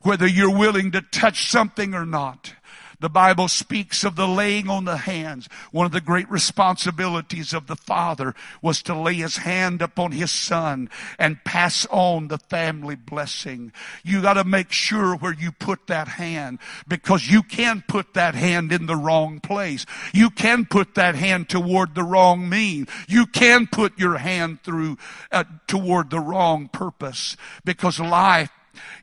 Whether 0.03 0.27
you're 0.27 0.57
willing 0.57 0.93
to 0.93 1.03
touch 1.03 1.51
something 1.51 1.95
or 1.95 2.07
not. 2.07 2.55
The 3.01 3.09
Bible 3.09 3.47
speaks 3.47 4.03
of 4.03 4.17
the 4.17 4.27
laying 4.27 4.69
on 4.69 4.85
the 4.85 4.97
hands. 4.97 5.49
One 5.71 5.87
of 5.87 5.93
the 5.93 6.01
great 6.01 6.29
responsibilities 6.29 7.53
of 7.53 7.69
the 7.69 7.77
father 7.77 8.35
was 8.61 8.83
to 8.83 8.99
lay 8.99 9.15
his 9.15 9.37
hand 9.37 9.83
upon 9.83 10.11
his 10.11 10.33
son 10.33 10.91
and 11.17 11.45
pass 11.45 11.87
on 11.91 12.27
the 12.27 12.39
family 12.39 12.97
blessing. 12.97 13.73
You 14.03 14.21
gotta 14.21 14.43
make 14.43 14.73
sure 14.73 15.15
where 15.15 15.33
you 15.33 15.53
put 15.53 15.87
that 15.87 16.09
hand 16.09 16.59
because 16.89 17.31
you 17.31 17.45
can 17.45 17.85
put 17.87 18.15
that 18.15 18.35
hand 18.35 18.73
in 18.73 18.87
the 18.87 18.97
wrong 18.97 19.39
place. 19.39 19.87
You 20.13 20.31
can 20.31 20.67
put 20.67 20.97
that 20.97 21.15
hand 21.15 21.49
toward 21.49 21.95
the 21.95 22.03
wrong 22.03 22.49
mean. 22.49 22.89
You 23.07 23.27
can 23.27 23.69
put 23.69 23.97
your 23.97 24.19
hand 24.19 24.65
through 24.65 24.99
uh, 25.31 25.45
toward 25.69 26.11
the 26.11 26.21
wrong 26.21 26.67
purpose 26.67 27.37
because 27.65 28.01
life 28.01 28.51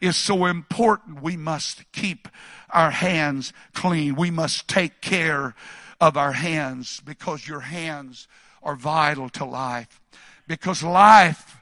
is 0.02 0.16
so 0.16 0.46
important. 0.46 1.22
We 1.22 1.38
must 1.38 1.92
keep 1.92 2.28
our 2.70 2.92
hands 2.92 3.54
clean. 3.74 4.16
We 4.16 4.32
must 4.32 4.68
take 4.68 5.02
care 5.02 5.56
of 6.00 6.18
our 6.18 6.34
hands 6.34 7.02
because 7.04 7.48
your 7.48 7.62
hands 7.62 8.28
are 8.62 8.76
vital 8.76 9.30
to 9.30 9.46
life. 9.46 10.02
Because 10.48 10.84
life 10.84 11.58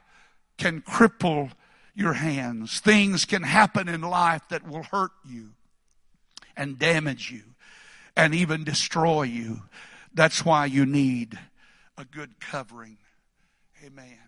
can 0.58 0.82
cripple 0.82 1.52
your 1.94 2.14
hands. 2.14 2.80
Things 2.80 3.24
can 3.24 3.42
happen 3.42 3.88
in 3.88 4.00
life 4.00 4.42
that 4.50 4.66
will 4.66 4.82
hurt 4.82 5.12
you 5.24 5.50
and 6.56 6.78
damage 6.78 7.30
you 7.30 7.42
and 8.16 8.34
even 8.34 8.64
destroy 8.64 9.22
you. 9.22 9.62
That's 10.12 10.44
why 10.44 10.66
you 10.66 10.86
need 10.86 11.38
a 11.96 12.04
good 12.04 12.40
covering. 12.40 12.98
Amen. 13.84 14.18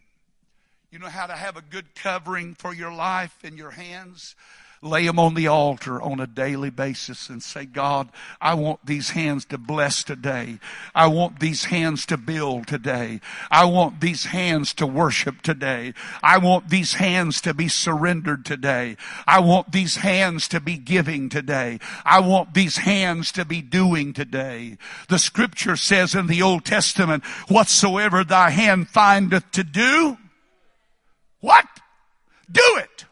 You 0.91 1.01
know 1.01 1.09
how 1.09 1.27
to 1.27 1.35
have 1.35 1.57
a 1.57 1.63
good 1.63 1.95
covering 1.95 2.55
for 2.55 2.73
your 2.73 2.93
life 2.93 3.45
in 3.45 3.57
your 3.57 3.73
hands? 3.73 4.37
lay 4.83 5.07
them 5.07 5.19
on 5.19 5.35
the 5.35 5.47
altar 5.47 6.01
on 6.01 6.21
a 6.21 6.27
daily 6.27 6.71
basis 6.71 7.29
and 7.29 7.43
say, 7.43 7.65
God, 7.65 8.09
I 8.41 8.55
want 8.55 8.85
these 8.85 9.11
hands 9.11 9.45
to 9.47 9.59
bless 9.59 10.05
today. 10.05 10.59
I 10.95 11.07
want 11.09 11.41
these 11.41 11.65
hands 11.65 12.07
to 12.07 12.17
build 12.17 12.67
today. 12.67 13.21
I 13.51 13.65
want 13.65 14.01
these 14.01 14.27
hands 14.27 14.75
to 14.75 14.87
worship 14.87 15.43
today. 15.43 15.95
I 16.23 16.39
want 16.39 16.69
these 16.69 16.95
hands 16.95 17.41
to 17.43 17.55
be 17.55 17.69
surrendered 17.69 18.45
today. 18.45 18.97
I 19.27 19.41
want 19.41 19.73
these 19.73 19.97
hands 19.97 20.49
to 20.49 20.61
be 20.61 20.77
giving 20.77 21.29
today. 21.29 21.79
I 22.05 22.21
want 22.21 22.55
these 22.55 22.79
hands 22.79 23.33
to 23.33 23.45
be 23.45 23.63
doing 23.63 24.13
today. 24.13 24.79
The 25.09 25.19
scripture 25.19 25.77
says 25.77 26.15
in 26.15 26.27
the 26.27 26.43
Old 26.43 26.65
Testament, 26.65 27.25
whatsoever 27.49 28.25
thy 28.25 28.51
hand 28.51 28.89
findeth 28.89 29.51
to 29.53 29.65
do, 29.65 30.19
what? 31.41 31.67
Do 32.51 32.63
it. 32.79 33.05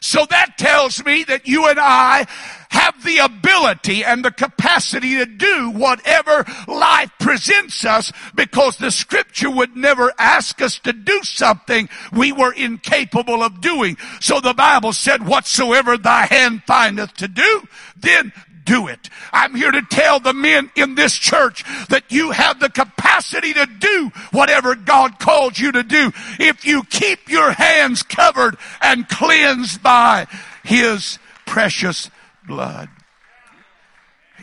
So 0.00 0.24
that 0.30 0.58
tells 0.58 1.04
me 1.04 1.24
that 1.24 1.46
you 1.46 1.68
and 1.68 1.78
I 1.78 2.26
have 2.70 3.02
the 3.02 3.18
ability 3.18 4.04
and 4.04 4.24
the 4.24 4.30
capacity 4.30 5.16
to 5.16 5.26
do 5.26 5.70
whatever 5.70 6.44
life 6.66 7.10
presents 7.18 7.84
us 7.84 8.12
because 8.34 8.76
the 8.76 8.90
scripture 8.90 9.50
would 9.50 9.76
never 9.76 10.12
ask 10.18 10.62
us 10.62 10.78
to 10.80 10.92
do 10.92 11.22
something 11.22 11.88
we 12.12 12.32
were 12.32 12.52
incapable 12.52 13.42
of 13.42 13.60
doing. 13.60 13.96
So 14.20 14.40
the 14.40 14.54
Bible 14.54 14.92
said, 14.92 15.26
whatsoever 15.26 15.96
thy 15.96 16.26
hand 16.26 16.62
findeth 16.66 17.14
to 17.14 17.28
do, 17.28 17.62
then 17.96 18.32
do 18.68 18.86
it. 18.86 19.08
I'm 19.32 19.54
here 19.54 19.70
to 19.70 19.82
tell 19.82 20.20
the 20.20 20.34
men 20.34 20.70
in 20.76 20.94
this 20.94 21.14
church 21.14 21.64
that 21.88 22.04
you 22.10 22.32
have 22.32 22.60
the 22.60 22.68
capacity 22.68 23.54
to 23.54 23.66
do 23.66 24.10
whatever 24.30 24.74
God 24.74 25.18
calls 25.18 25.58
you 25.58 25.72
to 25.72 25.82
do 25.82 26.12
if 26.38 26.64
you 26.66 26.84
keep 26.84 27.30
your 27.30 27.52
hands 27.52 28.02
covered 28.02 28.58
and 28.82 29.08
cleansed 29.08 29.82
by 29.82 30.26
His 30.62 31.18
precious 31.46 32.10
blood. 32.46 32.90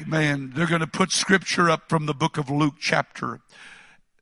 Amen. 0.01 0.51
They're 0.55 0.67
going 0.67 0.81
to 0.81 0.88
put 0.88 1.11
scripture 1.11 1.69
up 1.69 1.88
from 1.88 2.07
the 2.07 2.13
book 2.13 2.38
of 2.38 2.49
Luke 2.49 2.75
chapter 2.79 3.39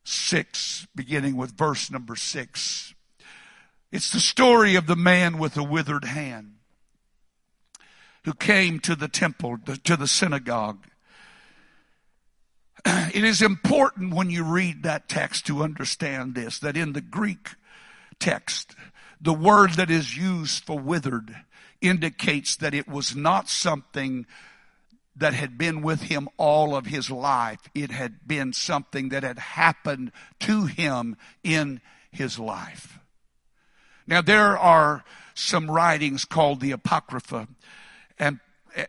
6, 0.04 0.88
beginning 0.94 1.38
with 1.38 1.58
verse 1.58 1.90
number 1.90 2.16
6. 2.16 2.94
It's 3.92 4.12
the 4.12 4.20
story 4.20 4.76
of 4.76 4.86
the 4.86 4.96
man 4.96 5.38
with 5.38 5.56
a 5.56 5.64
withered 5.64 6.04
hand 6.04 6.53
who 8.26 8.34
came 8.34 8.80
to 8.80 8.96
the 8.96 9.08
temple, 9.08 9.58
to 9.84 9.98
the 9.98 10.08
synagogue. 10.08 10.86
It 13.14 13.24
is 13.24 13.44
important 13.44 14.16
when 14.16 14.32
you 14.32 14.44
read 14.44 14.84
that 14.84 15.08
text 15.08 15.46
to 15.46 15.62
understand 15.62 16.34
this, 16.34 16.58
that 16.60 16.76
in 16.76 16.94
the 16.94 17.02
Greek 17.02 17.50
text, 18.20 18.76
the 19.22 19.34
word 19.34 19.74
that 19.74 19.92
is 19.92 20.18
used 20.18 20.64
for 20.64 20.80
withered 20.80 21.36
indicates 21.80 22.56
that 22.56 22.74
it 22.74 22.88
was 22.88 23.16
not 23.16 23.50
something 23.50 24.26
that 25.16 25.34
had 25.34 25.58
been 25.58 25.82
with 25.82 26.04
him 26.04 26.28
all 26.38 26.76
of 26.76 26.88
his 26.88 27.12
life. 27.12 27.60
It 27.76 27.92
had 27.92 28.28
been 28.28 28.52
something 28.52 29.10
that 29.10 29.24
had 29.24 29.38
happened 29.38 30.12
to 30.40 30.66
him 30.66 31.16
in 31.44 31.82
his 32.12 32.40
life. 32.40 33.00
Now 34.08 34.22
there 34.22 34.58
are 34.58 35.04
some 35.36 35.70
writings 35.70 36.26
called 36.26 36.60
the 36.60 36.72
Apocrypha 36.72 37.48
and 38.20 38.40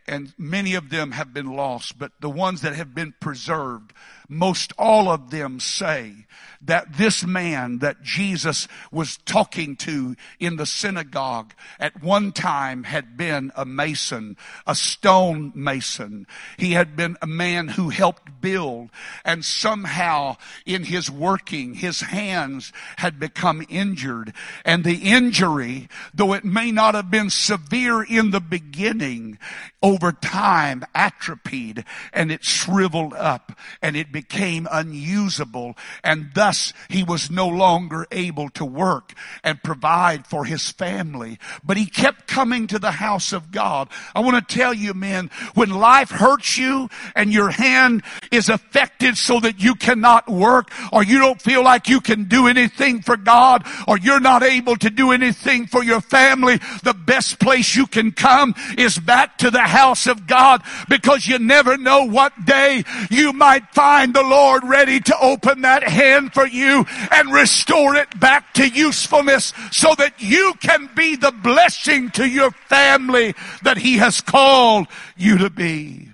and 0.07 0.33
many 0.39 0.75
of 0.75 0.89
them 0.89 1.13
have 1.13 1.35
been 1.35 1.55
lost, 1.55 1.99
but 1.99 2.13
the 2.21 2.31
ones 2.31 2.63
that 2.63 2.75
have 2.75 2.95
been 2.95 3.13
preserved, 3.21 3.93
most 4.29 4.73
all 4.79 5.09
of 5.09 5.31
them 5.31 5.61
say 5.61 6.27
that 6.65 6.97
this 6.97 7.25
man 7.27 7.79
that 7.79 8.03
Jesus 8.03 8.67
was 8.91 9.19
talking 9.19 9.77
to 9.77 10.17
in 10.41 10.57
the 10.57 10.67
synagogue 10.67 11.53
at 11.79 12.03
one 12.03 12.33
time 12.33 12.85
had 12.85 13.17
been 13.17 13.53
a 13.55 13.65
mason, 13.65 14.37
a 14.67 14.75
stone 14.75 15.53
mason. 15.55 16.27
He 16.57 16.73
had 16.73 16.97
been 16.97 17.17
a 17.21 17.27
man 17.27 17.69
who 17.69 17.91
helped 17.91 18.41
build 18.41 18.91
and 19.25 19.45
somehow 19.45 20.37
in 20.65 20.85
his 20.85 21.11
working, 21.11 21.75
his 21.75 22.01
hands 22.01 22.73
had 22.97 23.21
become 23.21 23.65
injured 23.69 24.33
and 24.65 24.85
the 24.85 25.11
injury, 25.11 25.89
though 26.15 26.33
it 26.33 26.45
may 26.45 26.71
not 26.71 26.95
have 26.95 27.11
been 27.11 27.31
severe 27.31 28.03
in 28.03 28.31
the 28.31 28.41
beginning, 28.41 29.39
over 29.83 30.13
time 30.13 30.83
atrophied 30.95 31.85
and 32.13 32.33
it 32.33 32.43
shriveled 32.43 33.13
up 33.13 33.53
and 33.83 33.97
it 33.97 34.11
became 34.15 34.69
unusable 34.71 35.77
and 36.05 36.31
thus 36.35 36.73
he 36.89 37.03
was 37.03 37.33
no 37.33 37.49
longer 37.49 38.07
able 38.13 38.49
to 38.49 38.65
work 38.65 39.13
and 39.43 39.61
provide 39.65 40.25
for 40.25 40.45
his 40.45 40.71
family. 40.71 41.37
But 41.65 41.77
he 41.77 41.87
kept 41.87 42.29
coming 42.29 42.69
to 42.69 42.79
the 42.79 42.93
house 42.93 43.33
of 43.33 43.51
God. 43.51 43.89
I 44.15 44.21
want 44.21 44.37
to 44.49 44.55
tell 44.55 44.73
you 44.73 44.95
men, 44.95 45.31
when 45.55 45.71
life 45.71 46.11
hurts 46.11 46.57
you 46.57 46.89
and 47.17 47.33
your 47.33 47.51
hand 47.51 48.05
is 48.35 48.49
affected 48.49 49.17
so 49.17 49.41
that 49.41 49.63
you 49.63 49.75
cannot 49.75 50.29
work 50.29 50.71
or 50.93 51.03
you 51.03 51.19
don't 51.19 51.41
feel 51.41 51.63
like 51.63 51.89
you 51.89 52.01
can 52.01 52.25
do 52.25 52.47
anything 52.47 53.03
for 53.03 53.17
God 53.17 53.67
or 53.87 53.99
you're 53.99 54.21
not 54.21 54.43
able 54.43 54.77
to 54.77 54.91
do 54.91 55.13
anything 55.13 55.67
for 55.67 55.83
your 55.83 56.01
family, 56.01 56.59
the 56.83 56.95
best 56.95 57.39
place 57.39 57.75
you 57.75 57.87
can 57.87 58.13
come 58.13 58.55
is 58.79 58.99
back 58.99 59.39
to 59.39 59.51
the 59.51 59.61
house 59.61 60.07
of 60.07 60.27
God 60.27 60.63
because 60.89 61.27
you 61.27 61.39
never 61.39 61.77
know 61.77 62.05
what 62.05 62.33
day 62.45 62.85
you 63.11 63.33
might 63.33 63.69
find 63.71 64.15
the 64.15 64.23
Lord 64.23 64.65
ready 64.65 65.01
to 65.01 65.19
open 65.21 65.63
that 65.63 65.83
hand 65.83 66.33
for 66.33 66.47
you 66.47 66.85
and 67.11 67.33
restore 67.33 67.97
it 67.97 68.19
back 68.19 68.55
to 68.55 68.69
usefulness 68.69 69.53
so 69.71 69.95
that 69.97 70.21
you 70.21 70.55
can 70.61 70.89
be 70.97 71.17
the 71.17 71.33
blessing 71.33 72.11
to 72.13 72.29
your 72.29 72.51
family 72.51 73.35
that 73.63 73.79
He 73.79 73.99
has 73.99 74.21
called 74.21 74.87
you 75.17 75.39
to 75.39 75.51
be. 75.51 76.14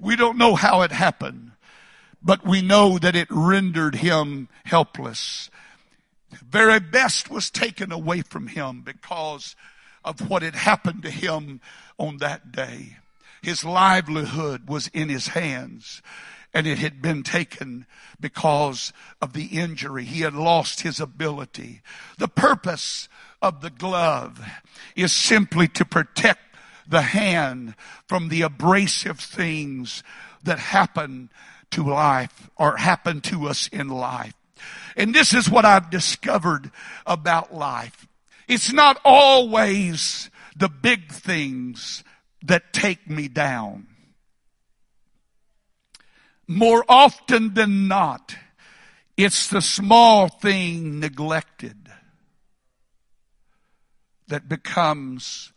We 0.00 0.16
don't 0.16 0.38
know 0.38 0.54
how 0.54 0.82
it 0.82 0.92
happened, 0.92 1.52
but 2.22 2.46
we 2.46 2.62
know 2.62 2.98
that 2.98 3.14
it 3.14 3.28
rendered 3.30 3.96
him 3.96 4.48
helpless. 4.64 5.50
Very 6.32 6.80
best 6.80 7.30
was 7.30 7.50
taken 7.50 7.92
away 7.92 8.22
from 8.22 8.48
him 8.48 8.82
because 8.82 9.56
of 10.04 10.30
what 10.30 10.42
had 10.42 10.54
happened 10.54 11.02
to 11.02 11.10
him 11.10 11.60
on 11.98 12.18
that 12.18 12.50
day. 12.52 12.96
His 13.42 13.64
livelihood 13.64 14.68
was 14.68 14.88
in 14.88 15.08
his 15.08 15.28
hands 15.28 16.02
and 16.52 16.66
it 16.66 16.78
had 16.78 17.00
been 17.00 17.22
taken 17.22 17.86
because 18.18 18.92
of 19.20 19.32
the 19.32 19.46
injury. 19.46 20.04
He 20.04 20.22
had 20.22 20.34
lost 20.34 20.80
his 20.80 21.00
ability. 21.00 21.80
The 22.18 22.28
purpose 22.28 23.08
of 23.40 23.60
the 23.60 23.70
glove 23.70 24.40
is 24.96 25.12
simply 25.12 25.68
to 25.68 25.84
protect 25.84 26.49
the 26.90 27.02
hand 27.02 27.74
from 28.06 28.28
the 28.28 28.42
abrasive 28.42 29.18
things 29.18 30.02
that 30.42 30.58
happen 30.58 31.30
to 31.70 31.82
life 31.84 32.50
or 32.56 32.76
happen 32.76 33.20
to 33.20 33.46
us 33.46 33.68
in 33.68 33.88
life. 33.88 34.34
And 34.96 35.14
this 35.14 35.32
is 35.32 35.48
what 35.48 35.64
I've 35.64 35.88
discovered 35.88 36.70
about 37.06 37.54
life. 37.54 38.06
It's 38.48 38.72
not 38.72 39.00
always 39.04 40.28
the 40.56 40.68
big 40.68 41.10
things 41.10 42.02
that 42.42 42.72
take 42.72 43.08
me 43.08 43.28
down. 43.28 43.86
More 46.48 46.84
often 46.88 47.54
than 47.54 47.86
not, 47.86 48.34
it's 49.16 49.48
the 49.48 49.62
small 49.62 50.28
thing 50.28 50.98
neglected 50.98 51.76
that 54.26 54.48
becomes 54.48 55.52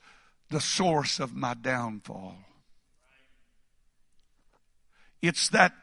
the 0.54 0.62
source 0.62 1.20
of 1.20 1.36
my 1.36 1.56
downfall. 1.56 2.36
It's 5.20 5.50
that 5.50 5.74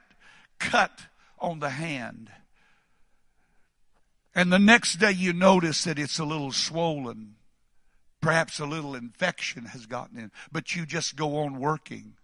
cut 0.60 1.06
on 1.40 1.58
the 1.58 1.70
hand. 1.70 2.30
And 4.32 4.52
the 4.52 4.60
next 4.60 5.00
day 5.00 5.10
you 5.10 5.32
notice 5.32 5.82
that 5.84 5.98
it's 5.98 6.20
a 6.20 6.24
little 6.24 6.52
swollen. 6.52 7.34
Perhaps 8.20 8.60
a 8.60 8.66
little 8.66 8.94
infection 8.94 9.64
has 9.64 9.86
gotten 9.86 10.18
in, 10.18 10.30
but 10.52 10.76
you 10.76 10.86
just 10.86 11.16
go 11.16 11.38
on 11.38 11.58
working 11.58 12.14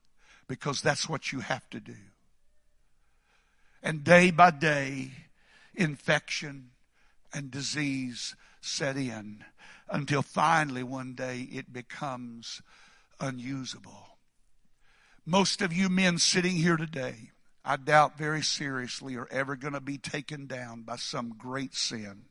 because 0.47 0.81
that's 0.81 1.09
what 1.09 1.33
you 1.33 1.41
have 1.41 1.69
to 1.71 1.81
do. 1.81 1.97
And 3.83 4.05
day 4.05 4.31
by 4.31 4.53
day, 4.53 5.11
infection 5.75 6.71
and 7.35 7.51
disease 7.51 8.37
set 8.61 8.97
in 8.97 9.45
until 9.88 10.22
finally 10.22 10.83
one 10.83 11.14
day 11.14 11.49
it 11.51 11.72
becomes 11.72 12.62
unusable. 13.20 14.18
Most 15.25 15.61
of 15.61 15.72
you 15.72 15.88
men 15.88 16.18
sitting 16.18 16.57
here 16.57 16.77
today, 16.77 17.31
I 17.64 17.77
doubt 17.77 18.16
very 18.16 18.42
seriously 18.42 19.16
are 19.16 19.29
ever 19.31 19.57
going 19.57 19.75
to 19.75 19.81
be 19.81 19.99
taken 19.99 20.46
down 20.46 20.83
by 20.83 20.96
some 20.96 21.35
great 21.37 21.75
sin. 21.75 22.27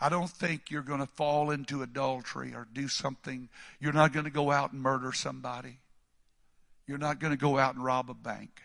I 0.00 0.08
don't 0.08 0.30
think 0.30 0.70
you're 0.70 0.82
going 0.82 1.00
to 1.00 1.06
fall 1.06 1.50
into 1.50 1.82
adultery 1.82 2.54
or 2.54 2.66
do 2.72 2.88
something. 2.88 3.48
You're 3.80 3.92
not 3.92 4.12
going 4.12 4.24
to 4.24 4.30
go 4.30 4.50
out 4.50 4.72
and 4.72 4.80
murder 4.80 5.12
somebody. 5.12 5.80
You're 6.86 6.98
not 6.98 7.18
going 7.18 7.32
to 7.32 7.38
go 7.38 7.58
out 7.58 7.74
and 7.74 7.84
rob 7.84 8.08
a 8.08 8.14
bank. 8.14 8.62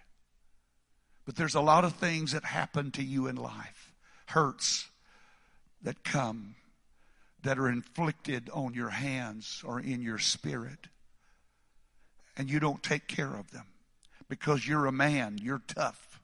But 1.25 1.35
there's 1.35 1.55
a 1.55 1.61
lot 1.61 1.85
of 1.85 1.95
things 1.95 2.33
that 2.33 2.45
happen 2.45 2.91
to 2.91 3.03
you 3.03 3.27
in 3.27 3.35
life. 3.35 3.93
Hurts, 4.27 4.89
that 5.83 6.03
come 6.03 6.55
that 7.43 7.59
are 7.59 7.69
inflicted 7.69 8.49
on 8.53 8.73
your 8.73 8.89
hands 8.89 9.61
or 9.65 9.79
in 9.79 10.01
your 10.01 10.17
spirit. 10.17 10.87
And 12.35 12.49
you 12.49 12.59
don't 12.59 12.81
take 12.81 13.07
care 13.07 13.35
of 13.35 13.51
them 13.51 13.67
because 14.27 14.67
you're 14.67 14.87
a 14.87 14.91
man, 14.91 15.37
you're 15.41 15.61
tough. 15.67 16.19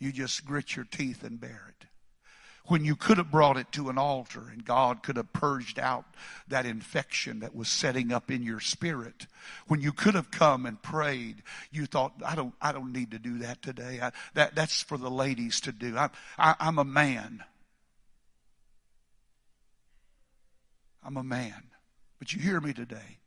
You 0.00 0.10
just 0.10 0.44
grit 0.44 0.74
your 0.74 0.86
teeth 0.86 1.22
and 1.22 1.40
bear 1.40 1.68
it. 1.68 1.86
When 2.66 2.84
you 2.84 2.96
could 2.96 3.18
have 3.18 3.30
brought 3.30 3.58
it 3.58 3.70
to 3.72 3.90
an 3.90 3.98
altar 3.98 4.48
and 4.50 4.64
God 4.64 5.02
could 5.02 5.18
have 5.18 5.34
purged 5.34 5.78
out 5.78 6.06
that 6.48 6.64
infection 6.64 7.40
that 7.40 7.54
was 7.54 7.68
setting 7.68 8.10
up 8.10 8.30
in 8.30 8.42
your 8.42 8.58
spirit. 8.58 9.26
When 9.68 9.82
you 9.82 9.92
could 9.92 10.14
have 10.14 10.30
come 10.30 10.64
and 10.64 10.82
prayed, 10.82 11.42
you 11.70 11.84
thought, 11.84 12.14
I 12.24 12.34
don't, 12.34 12.54
I 12.62 12.72
don't 12.72 12.92
need 12.92 13.10
to 13.10 13.18
do 13.18 13.38
that 13.40 13.60
today. 13.60 14.00
I, 14.02 14.12
that, 14.32 14.54
that's 14.54 14.82
for 14.82 14.96
the 14.96 15.10
ladies 15.10 15.60
to 15.60 15.72
do. 15.72 15.96
I, 15.98 16.08
I, 16.38 16.54
I'm 16.58 16.78
a 16.78 16.84
man. 16.84 17.44
I'm 21.04 21.16
a 21.16 21.22
man. 21.22 21.64
But 22.18 22.32
you 22.32 22.40
hear 22.40 22.60
me 22.60 22.72
today. 22.72 23.18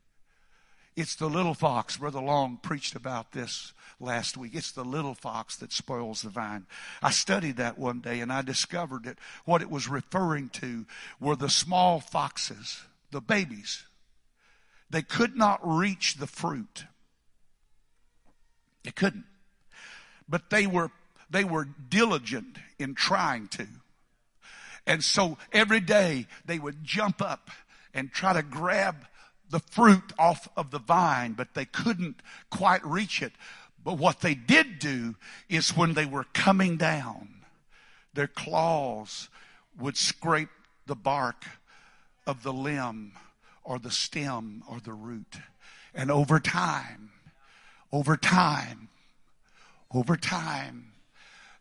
It's 0.96 1.14
the 1.14 1.28
little 1.28 1.54
fox. 1.54 1.96
Brother 1.96 2.20
Long 2.20 2.58
preached 2.60 2.96
about 2.96 3.30
this 3.30 3.72
last 4.00 4.36
week. 4.36 4.56
It's 4.56 4.72
the 4.72 4.84
little 4.84 5.14
fox 5.14 5.54
that 5.58 5.72
spoils 5.72 6.22
the 6.22 6.30
vine. 6.30 6.66
I 7.00 7.10
studied 7.10 7.56
that 7.58 7.78
one 7.78 8.00
day 8.00 8.18
and 8.18 8.32
I 8.32 8.42
discovered 8.42 9.04
that 9.04 9.18
what 9.44 9.62
it 9.62 9.70
was 9.70 9.86
referring 9.86 10.48
to 10.54 10.86
were 11.20 11.36
the 11.36 11.48
small 11.48 12.00
foxes, 12.00 12.82
the 13.12 13.20
babies. 13.20 13.84
They 14.90 15.02
could 15.02 15.36
not 15.36 15.60
reach 15.62 16.16
the 16.16 16.26
fruit. 16.26 16.86
They 18.82 18.90
couldn't. 18.90 19.26
But 20.28 20.50
they 20.50 20.66
were, 20.66 20.90
they 21.30 21.44
were 21.44 21.68
diligent 21.88 22.58
in 22.78 22.96
trying 22.96 23.46
to. 23.48 23.68
And 24.84 25.04
so 25.04 25.38
every 25.52 25.80
day 25.80 26.26
they 26.44 26.58
would 26.58 26.82
jump 26.82 27.22
up 27.22 27.50
and 27.94 28.12
try 28.12 28.32
to 28.32 28.42
grab 28.42 29.06
the 29.50 29.60
fruit 29.60 30.12
off 30.18 30.48
of 30.56 30.70
the 30.70 30.78
vine, 30.78 31.32
but 31.32 31.54
they 31.54 31.64
couldn't 31.64 32.16
quite 32.50 32.84
reach 32.84 33.22
it. 33.22 33.32
But 33.84 33.94
what 33.94 34.20
they 34.20 34.34
did 34.34 34.78
do 34.78 35.14
is 35.48 35.76
when 35.76 35.94
they 35.94 36.06
were 36.06 36.26
coming 36.34 36.76
down, 36.76 37.28
their 38.14 38.26
claws 38.26 39.28
would 39.78 39.96
scrape 39.96 40.50
the 40.86 40.96
bark 40.96 41.44
of 42.26 42.42
the 42.42 42.52
limb 42.52 43.12
or 43.64 43.78
the 43.78 43.90
stem 43.90 44.62
or 44.68 44.80
the 44.80 44.92
root. 44.92 45.36
And 45.94 46.10
over 46.10 46.40
time, 46.40 47.10
over 47.92 48.16
time, 48.16 48.88
over 49.92 50.16
time, 50.16 50.92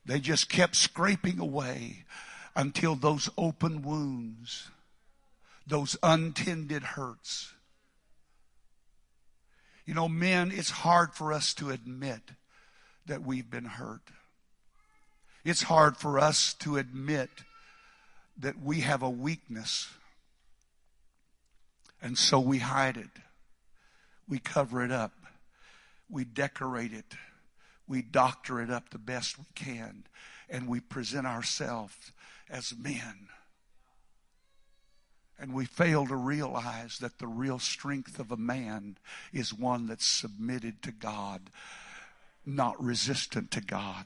they 0.05 0.19
just 0.19 0.49
kept 0.49 0.75
scraping 0.75 1.39
away 1.39 2.03
until 2.55 2.95
those 2.95 3.29
open 3.37 3.81
wounds 3.81 4.69
those 5.67 5.97
untended 6.01 6.81
hurts. 6.81 7.53
You 9.85 9.93
know, 9.93 10.07
men, 10.07 10.51
it's 10.53 10.69
hard 10.69 11.13
for 11.13 11.31
us 11.31 11.53
to 11.55 11.69
admit 11.69 12.21
that 13.05 13.21
we've 13.21 13.49
been 13.49 13.65
hurt. 13.65 14.01
It's 15.45 15.63
hard 15.63 15.97
for 15.97 16.19
us 16.19 16.53
to 16.55 16.77
admit 16.77 17.29
that 18.37 18.61
we 18.61 18.81
have 18.81 19.01
a 19.01 19.09
weakness. 19.09 19.89
And 22.01 22.17
so 22.17 22.39
we 22.39 22.59
hide 22.59 22.97
it. 22.97 23.09
We 24.27 24.39
cover 24.39 24.83
it 24.83 24.91
up. 24.91 25.13
We 26.09 26.25
decorate 26.25 26.93
it. 26.93 27.15
We 27.87 28.01
doctor 28.01 28.61
it 28.61 28.69
up 28.69 28.89
the 28.89 28.97
best 28.97 29.37
we 29.37 29.45
can. 29.55 30.03
And 30.49 30.67
we 30.67 30.79
present 30.81 31.25
ourselves 31.25 32.11
as 32.49 32.73
men. 32.77 33.29
And 35.39 35.53
we 35.53 35.65
fail 35.65 36.07
to 36.07 36.15
realize 36.15 36.97
that 36.99 37.19
the 37.19 37.27
real 37.27 37.59
strength 37.59 38.19
of 38.19 38.31
a 38.31 38.37
man 38.37 38.97
is 39.31 39.53
one 39.53 39.87
that's 39.87 40.05
submitted 40.05 40.81
to 40.83 40.91
God, 40.91 41.51
not 42.45 42.83
resistant 42.83 43.51
to 43.51 43.61
God. 43.61 44.05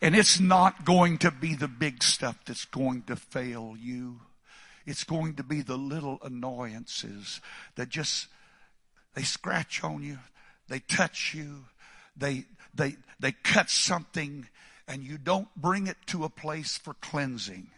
And 0.00 0.14
it's 0.14 0.38
not 0.40 0.84
going 0.84 1.18
to 1.18 1.30
be 1.30 1.54
the 1.54 1.68
big 1.68 2.02
stuff 2.02 2.38
that's 2.46 2.64
going 2.64 3.02
to 3.02 3.16
fail 3.16 3.74
you. 3.78 4.20
It's 4.86 5.04
going 5.04 5.34
to 5.34 5.42
be 5.42 5.62
the 5.62 5.76
little 5.76 6.18
annoyances 6.22 7.40
that 7.74 7.88
just, 7.88 8.28
they 9.14 9.22
scratch 9.22 9.84
on 9.84 10.02
you, 10.02 10.18
they 10.68 10.78
touch 10.78 11.34
you, 11.34 11.64
they, 12.16 12.44
they, 12.72 12.96
they 13.18 13.32
cut 13.32 13.68
something, 13.68 14.48
and 14.86 15.02
you 15.02 15.18
don't 15.18 15.48
bring 15.56 15.86
it 15.86 15.98
to 16.06 16.24
a 16.24 16.30
place 16.30 16.78
for 16.78 16.94
cleansing. 16.94 17.70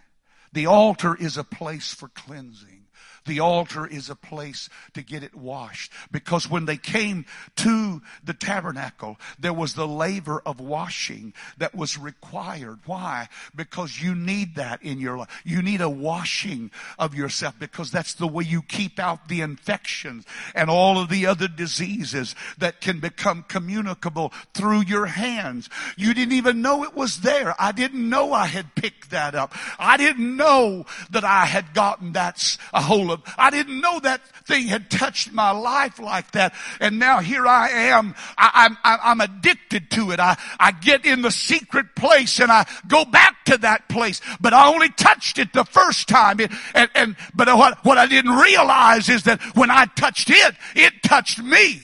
The 0.53 0.67
altar 0.67 1.15
is 1.15 1.37
a 1.37 1.45
place 1.45 1.95
for 1.95 2.09
cleansing. 2.09 2.85
The 3.25 3.41
altar 3.41 3.87
is 3.87 4.11
a 4.11 4.17
place 4.17 4.69
to 4.95 5.03
get 5.03 5.23
it 5.23 5.35
washed. 5.35 5.93
Because 6.11 6.51
when 6.51 6.65
they 6.65 6.77
came 6.77 7.25
to 7.57 8.03
the 8.25 8.35
tabernacle, 8.35 9.19
there 9.39 9.53
was 9.53 9.75
the 9.75 9.87
laver 9.87 10.41
of 10.45 10.61
washing 10.61 11.33
that 11.59 11.75
was 11.75 11.99
required. 11.99 12.81
Why? 12.87 13.29
Because 13.55 14.03
you 14.03 14.15
need 14.15 14.57
that 14.57 14.83
in 14.83 14.99
your 14.99 15.19
life. 15.19 15.43
You 15.45 15.63
need 15.63 15.81
a 15.81 15.89
washing 15.89 16.71
of 16.99 17.15
yourself 17.15 17.55
because 17.59 17.91
that's 17.91 18.15
the 18.15 18.27
way 18.27 18.45
you 18.45 18.63
keep 18.63 18.99
out 18.99 19.29
the 19.29 19.41
infections 19.41 20.25
and 20.55 20.69
all 20.69 20.99
of 20.99 21.09
the 21.09 21.27
other 21.27 21.49
diseases 21.49 22.35
that 22.59 22.81
can 22.81 22.99
become 23.01 23.45
communicable 23.47 24.33
through 24.55 24.83
your 24.83 25.07
hands. 25.07 25.69
You 25.97 26.15
didn't 26.15 26.35
even 26.35 26.63
know 26.63 26.83
it 26.83 26.95
was 26.95 27.21
there. 27.21 27.55
I 27.59 27.73
didn't 27.73 28.09
know 28.09 28.33
I 28.33 28.47
had 28.47 28.75
picked 28.75 29.11
that 29.11 29.35
up. 29.35 29.55
I 29.79 29.97
didn't 29.97 30.37
know 30.37 30.87
that 31.11 31.25
I 31.25 31.45
had 31.45 31.75
gotten 31.75 32.13
that 32.13 32.33
a 32.73 32.81
hold 32.81 33.12
I 33.39 33.51
didn't 33.51 33.81
know 33.81 34.01
that 34.01 34.27
thing 34.47 34.67
had 34.67 34.91
touched 34.91 35.33
my 35.33 35.51
life 35.51 35.99
like 35.99 36.31
that. 36.33 36.55
And 36.81 36.99
now 36.99 37.21
here 37.21 37.47
I 37.47 37.69
am. 37.69 38.15
I, 38.37 38.67
am 38.67 38.79
I'm, 38.85 38.99
I'm 39.03 39.21
addicted 39.21 39.91
to 39.93 40.11
it. 40.13 40.21
I, 40.21 40.37
I 40.59 40.73
get 40.73 41.05
in 41.05 41.23
the 41.23 41.31
secret 41.31 41.95
place 41.97 42.41
and 42.41 42.51
I 42.51 42.67
go 42.87 43.05
back 43.05 43.45
to 43.47 43.59
that 43.59 43.89
place, 43.89 44.21
but 44.41 44.53
I 44.53 44.69
only 44.69 44.91
touched 44.91 45.39
it 45.39 45.53
the 45.53 45.65
first 45.65 46.09
time. 46.09 46.41
It, 46.41 46.51
and, 46.75 46.91
and, 46.95 47.17
but 47.35 47.49
what, 47.57 47.85
what 47.85 47.99
I 47.99 48.07
didn't 48.07 48.33
realize 48.33 49.09
is 49.09 49.25
that 49.25 49.41
when 49.57 49.71
I 49.71 49.87
touched 49.97 50.31
it, 50.31 50.55
it 50.75 51.03
touched 51.03 51.43
me. 51.43 51.83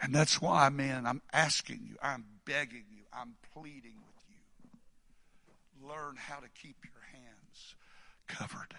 And 0.00 0.14
that's 0.14 0.40
why, 0.40 0.68
man, 0.68 1.06
I'm 1.06 1.22
asking 1.32 1.80
you, 1.88 1.96
I'm 2.00 2.24
begging 2.44 2.84
you, 2.90 3.02
I'm 3.12 3.34
pleading 3.52 3.98
learn 5.88 6.16
how 6.16 6.36
to 6.36 6.48
keep 6.60 6.76
your 6.84 7.02
hands 7.12 7.74
covered. 8.26 8.74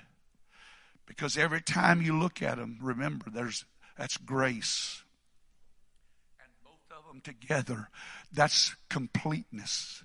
Because 1.05 1.37
every 1.37 1.61
time 1.61 2.01
you 2.01 2.17
look 2.17 2.41
at 2.41 2.57
them, 2.57 2.77
remember, 2.81 3.25
there's 3.31 3.65
that's 3.97 4.15
grace. 4.15 5.03
And 6.39 6.49
both 6.63 6.97
of 6.97 7.05
them 7.11 7.19
together, 7.21 7.89
that's 8.31 8.75
completeness. 8.89 10.03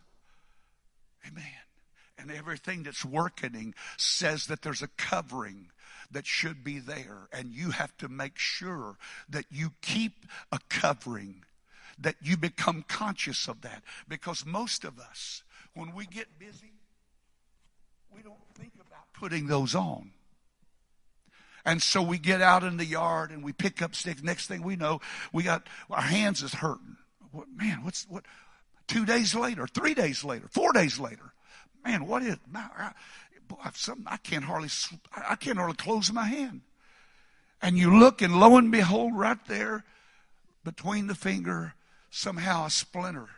Amen. 1.26 1.44
And 2.18 2.30
everything 2.30 2.82
that's 2.82 3.04
working 3.04 3.74
says 3.96 4.46
that 4.46 4.62
there's 4.62 4.82
a 4.82 4.88
covering 4.96 5.70
that 6.10 6.26
should 6.26 6.64
be 6.64 6.78
there. 6.78 7.28
And 7.32 7.52
you 7.52 7.70
have 7.70 7.96
to 7.98 8.08
make 8.08 8.38
sure 8.38 8.96
that 9.28 9.44
you 9.50 9.72
keep 9.80 10.26
a 10.50 10.58
covering, 10.68 11.44
that 11.98 12.16
you 12.20 12.36
become 12.36 12.84
conscious 12.88 13.46
of 13.46 13.60
that. 13.60 13.82
Because 14.08 14.44
most 14.44 14.84
of 14.84 14.98
us, 14.98 15.42
when 15.74 15.94
we 15.94 16.06
get 16.06 16.38
busy, 16.38 16.73
we 18.14 18.22
don't 18.22 18.36
think 18.54 18.72
about 18.74 19.12
putting 19.12 19.46
those 19.46 19.74
on. 19.74 20.10
And 21.64 21.82
so 21.82 22.02
we 22.02 22.18
get 22.18 22.42
out 22.42 22.62
in 22.62 22.76
the 22.76 22.84
yard 22.84 23.30
and 23.30 23.42
we 23.42 23.52
pick 23.52 23.80
up 23.80 23.94
sticks. 23.94 24.22
Next 24.22 24.46
thing 24.46 24.62
we 24.62 24.76
know, 24.76 25.00
we 25.32 25.42
got 25.42 25.66
our 25.90 26.02
hands 26.02 26.42
is 26.42 26.54
hurting. 26.54 26.96
What, 27.32 27.46
man, 27.56 27.82
what's 27.82 28.06
what? 28.08 28.24
Two 28.86 29.06
days 29.06 29.34
later, 29.34 29.66
three 29.66 29.94
days 29.94 30.24
later, 30.24 30.46
four 30.50 30.72
days 30.72 31.00
later, 31.00 31.32
man, 31.84 32.06
what 32.06 32.22
is? 32.22 32.36
I, 32.54 32.92
something 33.72 34.06
I 34.06 34.18
can't 34.18 34.44
hardly 34.44 34.68
I 35.16 35.36
can't 35.36 35.56
hardly 35.56 35.76
close 35.76 36.12
my 36.12 36.26
hand. 36.26 36.60
And 37.62 37.78
you 37.78 37.98
look, 37.98 38.20
and 38.20 38.38
lo 38.38 38.58
and 38.58 38.70
behold, 38.70 39.16
right 39.16 39.38
there, 39.46 39.84
between 40.64 41.06
the 41.06 41.14
finger, 41.14 41.72
somehow 42.10 42.66
a 42.66 42.70
splinter 42.70 43.28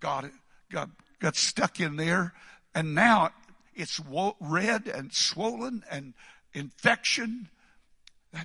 got 0.00 0.24
it, 0.24 0.32
got 0.72 0.88
got 1.18 1.36
stuck 1.36 1.78
in 1.78 1.96
there, 1.96 2.32
and 2.74 2.94
now 2.94 3.32
it's 3.78 4.00
red 4.40 4.88
and 4.88 5.12
swollen 5.12 5.84
and 5.90 6.14
infection. 6.52 7.48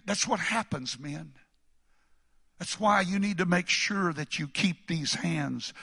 That's 0.05 0.27
what 0.27 0.39
happens, 0.39 0.99
men. 0.99 1.33
That's 2.59 2.79
why 2.79 3.01
you 3.01 3.19
need 3.19 3.39
to 3.39 3.45
make 3.45 3.67
sure 3.67 4.13
that 4.13 4.39
you 4.39 4.47
keep 4.47 4.87
these 4.87 5.15
hands 5.15 5.73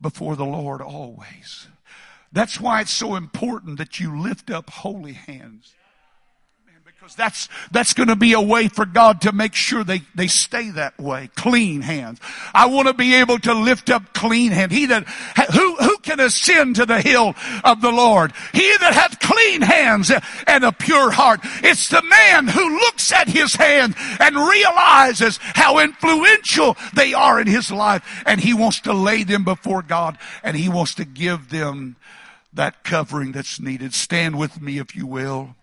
before 0.00 0.34
the 0.34 0.44
Lord 0.44 0.80
always. 0.80 1.68
That's 2.32 2.60
why 2.60 2.80
it's 2.80 2.90
so 2.90 3.14
important 3.14 3.78
that 3.78 4.00
you 4.00 4.18
lift 4.18 4.50
up 4.50 4.70
holy 4.70 5.12
hands 5.12 5.74
because 7.06 7.14
that's, 7.14 7.48
that's 7.70 7.92
going 7.92 8.08
to 8.08 8.16
be 8.16 8.32
a 8.32 8.40
way 8.40 8.66
for 8.66 8.84
God 8.84 9.20
to 9.20 9.32
make 9.32 9.54
sure 9.54 9.84
they, 9.84 10.02
they 10.16 10.26
stay 10.26 10.70
that 10.70 10.98
way. 10.98 11.30
Clean 11.36 11.80
hands. 11.80 12.18
I 12.52 12.66
want 12.66 12.88
to 12.88 12.94
be 12.94 13.14
able 13.14 13.38
to 13.40 13.54
lift 13.54 13.90
up 13.90 14.12
clean 14.12 14.50
hands. 14.50 14.72
He 14.72 14.86
that, 14.86 15.06
who 15.54 15.75
can 16.06 16.20
ascend 16.20 16.76
to 16.76 16.86
the 16.86 17.02
hill 17.02 17.34
of 17.64 17.80
the 17.82 17.90
Lord? 17.90 18.32
He 18.54 18.76
that 18.78 18.94
hath 18.94 19.20
clean 19.20 19.60
hands 19.60 20.10
and 20.46 20.64
a 20.64 20.72
pure 20.72 21.10
heart. 21.10 21.40
It's 21.62 21.88
the 21.88 22.02
man 22.02 22.46
who 22.46 22.78
looks 22.78 23.12
at 23.12 23.28
his 23.28 23.54
hand 23.54 23.94
and 24.20 24.36
realizes 24.36 25.38
how 25.42 25.78
influential 25.78 26.76
they 26.94 27.12
are 27.12 27.40
in 27.40 27.46
his 27.46 27.70
life 27.70 28.22
and 28.24 28.40
he 28.40 28.54
wants 28.54 28.80
to 28.82 28.92
lay 28.92 29.24
them 29.24 29.44
before 29.44 29.82
God 29.82 30.16
and 30.42 30.56
he 30.56 30.68
wants 30.68 30.94
to 30.94 31.04
give 31.04 31.50
them 31.50 31.96
that 32.52 32.84
covering 32.84 33.32
that's 33.32 33.60
needed. 33.60 33.92
Stand 33.92 34.38
with 34.38 34.60
me 34.60 34.78
if 34.78 34.96
you 34.96 35.06
will. 35.06 35.56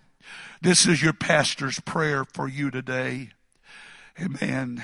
This 0.61 0.85
is 0.85 1.01
your 1.01 1.13
pastor's 1.13 1.79
prayer 1.79 2.23
for 2.23 2.47
you 2.47 2.69
today. 2.69 3.29
Amen. 4.21 4.83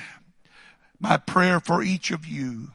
My 0.98 1.16
prayer 1.16 1.60
for 1.60 1.82
each 1.82 2.10
of 2.10 2.26
you 2.26 2.72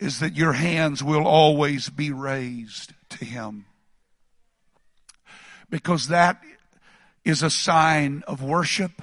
is 0.00 0.20
that 0.20 0.34
your 0.34 0.54
hands 0.54 1.04
will 1.04 1.26
always 1.26 1.90
be 1.90 2.10
raised 2.10 2.94
to 3.10 3.24
Him. 3.24 3.66
Because 5.68 6.08
that 6.08 6.42
is 7.24 7.42
a 7.42 7.50
sign 7.50 8.24
of 8.26 8.42
worship, 8.42 9.02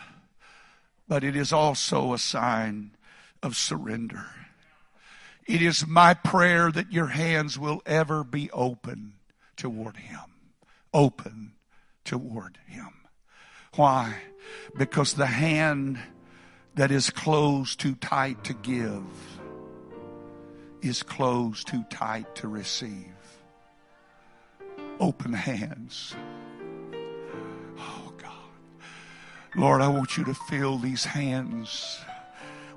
but 1.08 1.24
it 1.24 1.36
is 1.36 1.54
also 1.54 2.14
a 2.14 2.18
sign 2.18 2.92
of 3.44 3.56
surrender. 3.56 4.26
It 5.46 5.62
is 5.62 5.88
my 5.88 6.16
prayer 6.16 6.72
that 6.72 6.92
your 6.92 7.08
hands 7.08 7.58
will 7.58 7.82
ever 7.86 8.24
be 8.24 8.50
open 8.52 9.14
toward 9.56 9.98
Him. 9.98 10.20
Open 10.94 11.54
toward 12.04 12.58
Him. 12.66 12.90
Why? 13.76 14.16
Because 14.76 15.14
the 15.14 15.28
hand 15.28 16.00
that 16.74 16.92
is 16.92 17.12
closed 17.12 17.80
too 17.80 17.96
tight 17.96 18.44
to 18.46 18.54
give 18.54 19.04
is 20.82 21.04
closed 21.04 21.68
too 21.68 21.84
tight 21.90 22.36
to 22.36 22.48
receive. 22.48 23.14
Open 25.00 25.34
hands. 25.34 26.16
Oh 27.78 28.14
God. 28.18 28.32
Lord, 29.56 29.82
I 29.82 29.88
want 29.88 30.18
you 30.18 30.24
to 30.26 30.34
fill 30.34 30.78
these 30.78 31.06
hands 31.06 32.00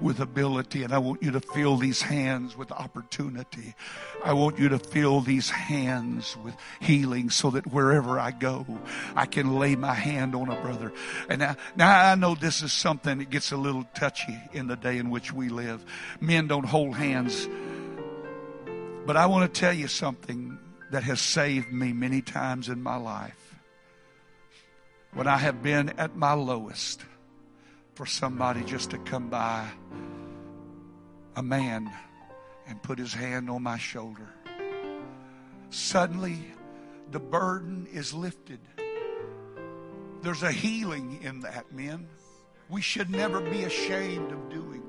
with 0.00 0.20
ability, 0.20 0.82
and 0.82 0.92
I 0.92 0.98
want 0.98 1.22
you 1.22 1.30
to 1.32 1.40
fill 1.40 1.76
these 1.76 2.00
hands 2.02 2.56
with 2.56 2.72
opportunity. 2.72 3.74
I 4.24 4.32
want 4.32 4.58
you 4.58 4.68
to 4.70 4.78
fill 4.78 5.20
these 5.20 5.50
hands 5.50 6.36
with 6.42 6.54
healing 6.80 7.30
so 7.30 7.50
that 7.50 7.66
wherever 7.66 8.18
I 8.18 8.30
go, 8.30 8.66
I 9.14 9.26
can 9.26 9.58
lay 9.58 9.76
my 9.76 9.94
hand 9.94 10.34
on 10.34 10.48
a 10.48 10.60
brother. 10.60 10.92
And 11.28 11.40
now, 11.40 11.56
now 11.76 12.10
I 12.10 12.14
know 12.14 12.34
this 12.34 12.62
is 12.62 12.72
something 12.72 13.18
that 13.18 13.30
gets 13.30 13.52
a 13.52 13.56
little 13.56 13.84
touchy 13.94 14.38
in 14.52 14.66
the 14.66 14.76
day 14.76 14.98
in 14.98 15.10
which 15.10 15.32
we 15.32 15.48
live. 15.48 15.84
Men 16.20 16.46
don't 16.46 16.66
hold 16.66 16.96
hands. 16.96 17.48
But 19.10 19.16
I 19.16 19.26
want 19.26 19.52
to 19.52 19.60
tell 19.60 19.72
you 19.72 19.88
something 19.88 20.56
that 20.92 21.02
has 21.02 21.20
saved 21.20 21.72
me 21.72 21.92
many 21.92 22.22
times 22.22 22.68
in 22.68 22.80
my 22.80 22.94
life. 22.94 23.56
When 25.14 25.26
I 25.26 25.36
have 25.36 25.64
been 25.64 25.88
at 25.98 26.14
my 26.14 26.34
lowest, 26.34 27.02
for 27.94 28.06
somebody 28.06 28.62
just 28.62 28.90
to 28.90 28.98
come 28.98 29.28
by, 29.28 29.68
a 31.34 31.42
man, 31.42 31.90
and 32.68 32.80
put 32.84 33.00
his 33.00 33.12
hand 33.12 33.50
on 33.50 33.64
my 33.64 33.78
shoulder 33.78 34.28
suddenly 35.70 36.38
the 37.10 37.18
burden 37.18 37.88
is 37.92 38.14
lifted. 38.14 38.60
There's 40.22 40.44
a 40.44 40.52
healing 40.52 41.18
in 41.20 41.40
that, 41.40 41.72
men. 41.72 42.06
We 42.68 42.80
should 42.80 43.10
never 43.10 43.40
be 43.40 43.64
ashamed 43.64 44.30
of 44.30 44.50
doing. 44.50 44.84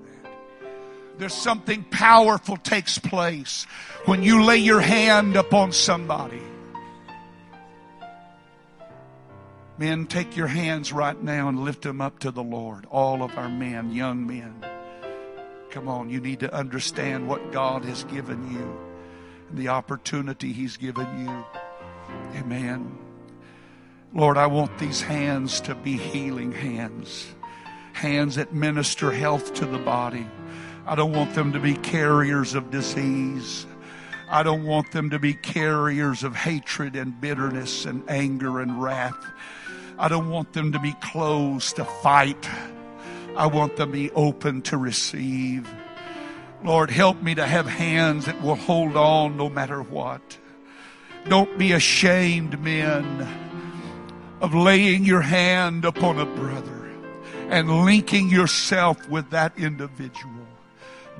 There's 1.18 1.34
something 1.34 1.84
powerful 1.84 2.57
takes 2.57 2.97
place 2.97 3.66
when 4.05 4.24
you 4.24 4.43
lay 4.43 4.57
your 4.57 4.82
hand 4.82 5.36
upon 5.36 5.72
somebody. 5.72 6.41
Men, 9.78 10.05
take 10.05 10.38
your 10.38 10.47
hands 10.47 10.93
right 10.93 11.20
now 11.22 11.49
and 11.49 11.64
lift 11.64 11.82
them 11.82 12.01
up 12.01 12.20
to 12.20 12.32
the 12.32 12.43
Lord. 12.43 12.86
All 12.91 13.24
of 13.24 13.38
our 13.38 13.49
men, 13.49 13.91
young 13.91 14.28
men. 14.28 14.64
Come 15.72 15.88
on, 15.88 16.09
you 16.09 16.20
need 16.20 16.41
to 16.41 16.53
understand 16.53 17.28
what 17.28 17.51
God 17.51 17.86
has 17.86 18.03
given 18.03 18.51
you 18.51 18.80
and 19.49 19.57
the 19.57 19.70
opportunity 19.70 20.53
He's 20.53 20.78
given 20.78 21.26
you. 21.26 21.45
Amen. 22.39 22.97
Lord, 24.14 24.38
I 24.38 24.47
want 24.47 24.78
these 24.78 25.01
hands 25.01 25.62
to 25.62 25.74
be 25.76 25.97
healing 25.97 26.51
hands, 26.51 27.34
hands 27.93 28.36
that 28.36 28.53
minister 28.53 29.12
health 29.12 29.53
to 29.55 29.66
the 29.66 29.80
body. 29.80 30.28
I 30.88 30.95
don't 30.95 31.13
want 31.13 31.36
them 31.36 31.53
to 31.53 31.59
be 31.59 31.75
carriers 31.75 32.55
of 32.55 32.71
disease. 32.71 33.65
I 34.29 34.43
don't 34.43 34.63
want 34.63 34.91
them 34.91 35.09
to 35.11 35.19
be 35.19 35.34
carriers 35.34 36.23
of 36.23 36.36
hatred 36.36 36.95
and 36.95 37.19
bitterness 37.19 37.86
and 37.86 38.03
anger 38.09 38.59
and 38.59 38.82
wrath. 38.82 39.17
I 39.99 40.07
don't 40.07 40.29
want 40.29 40.53
them 40.53 40.71
to 40.71 40.79
be 40.79 40.93
closed 41.01 41.75
to 41.75 41.86
fight. 41.86 42.49
I 43.36 43.45
want 43.45 43.75
them 43.75 43.91
to 43.91 43.93
be 43.93 44.11
open 44.11 44.61
to 44.63 44.77
receive. 44.77 45.69
Lord, 46.63 46.89
help 46.89 47.21
me 47.21 47.36
to 47.36 47.45
have 47.45 47.67
hands 47.67 48.25
that 48.25 48.41
will 48.41 48.55
hold 48.55 48.95
on 48.95 49.38
no 49.38 49.49
matter 49.49 49.82
what. 49.82 50.38
Don't 51.27 51.57
be 51.57 51.73
ashamed, 51.73 52.59
men, 52.61 53.27
of 54.41 54.55
laying 54.55 55.05
your 55.05 55.21
hand 55.21 55.86
upon 55.86 56.19
a 56.19 56.25
brother 56.25 56.89
and 57.49 57.86
linking 57.86 58.29
yourself 58.29 59.07
with 59.09 59.29
that 59.32 59.57
individual. 59.57 60.41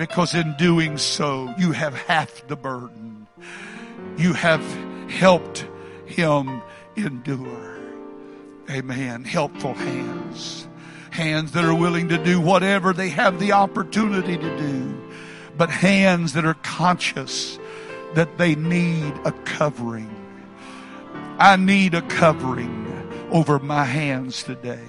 Because 0.02 0.34
in 0.34 0.56
doing 0.58 0.98
so, 0.98 1.54
you 1.60 1.74
have 1.74 1.94
half 1.94 2.48
the 2.48 2.56
burden. 2.56 3.28
You 4.18 4.34
have 4.34 4.66
helped 5.12 5.64
him 6.08 6.64
endure. 6.96 7.78
Amen. 8.68 9.24
Helpful 9.24 9.76
hands. 9.76 10.68
Hands 11.12 11.52
that 11.52 11.64
are 11.66 11.76
willing 11.76 12.10
to 12.10 12.18
do 12.18 12.42
whatever 12.42 12.94
they 12.94 13.10
have 13.10 13.40
the 13.40 13.52
opportunity 13.52 14.40
to 14.40 14.58
do. 14.58 15.12
But 15.56 15.70
hands 15.70 16.34
that 16.34 16.46
are 16.46 16.56
conscious 16.56 17.60
that 18.16 18.40
they 18.40 18.56
need 18.56 19.14
a 19.24 19.32
covering. 19.46 20.10
I 21.38 21.58
need 21.58 21.94
a 21.94 22.02
covering 22.02 23.30
over 23.30 23.60
my 23.60 23.84
hands 23.84 24.42
today. 24.42 24.84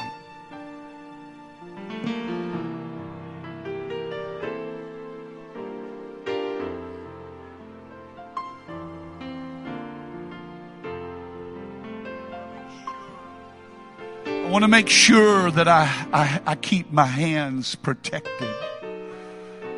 Want 14.52 14.64
to 14.64 14.68
make 14.68 14.90
sure 14.90 15.50
that 15.50 15.66
I, 15.66 15.84
I, 16.12 16.40
I 16.44 16.54
keep 16.56 16.92
my 16.92 17.06
hands 17.06 17.74
protected 17.74 18.54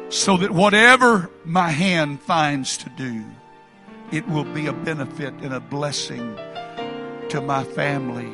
so 0.09 0.37
that 0.39 0.51
whatever 0.51 1.31
my 1.45 1.71
hand 1.71 2.21
finds 2.21 2.77
to 2.79 2.91
do, 2.91 3.25
it 4.11 4.27
will 4.27 4.43
be 4.43 4.67
a 4.67 4.73
benefit 4.73 5.33
and 5.35 5.55
a 5.55 5.61
blessing 5.61 6.37
to 7.29 7.41
my 7.41 7.63
family 7.63 8.29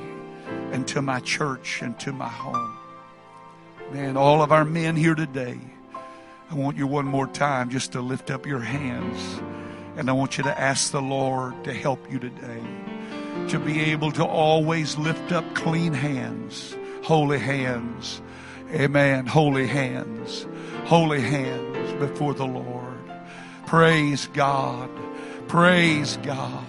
and 0.72 0.88
to 0.88 1.02
my 1.02 1.20
church 1.20 1.82
and 1.82 2.00
to 2.00 2.10
my 2.10 2.28
home. 2.28 2.74
Man, 3.92 4.16
all 4.16 4.40
of 4.40 4.50
our 4.50 4.64
men 4.64 4.96
here 4.96 5.14
today, 5.14 5.60
I 6.50 6.54
want 6.54 6.78
you 6.78 6.86
one 6.86 7.04
more 7.04 7.26
time 7.26 7.68
just 7.68 7.92
to 7.92 8.00
lift 8.00 8.30
up 8.30 8.46
your 8.46 8.60
hands. 8.60 9.42
And 9.98 10.08
I 10.08 10.14
want 10.14 10.38
you 10.38 10.44
to 10.44 10.58
ask 10.58 10.90
the 10.90 11.02
Lord 11.02 11.64
to 11.64 11.74
help 11.74 12.10
you 12.10 12.18
today 12.18 12.62
to 13.50 13.58
be 13.58 13.80
able 13.80 14.12
to 14.12 14.24
always 14.24 14.96
lift 14.96 15.32
up 15.32 15.44
clean 15.56 15.92
hands, 15.92 16.76
holy 17.02 17.38
hands. 17.38 18.22
Amen. 18.72 19.26
Holy 19.26 19.66
hands, 19.66 20.46
holy 20.84 21.20
hands 21.20 21.92
before 21.94 22.32
the 22.32 22.46
Lord. 22.46 22.96
Praise 23.66 24.28
God. 24.28 24.88
Praise 25.48 26.16
God. 26.22 26.64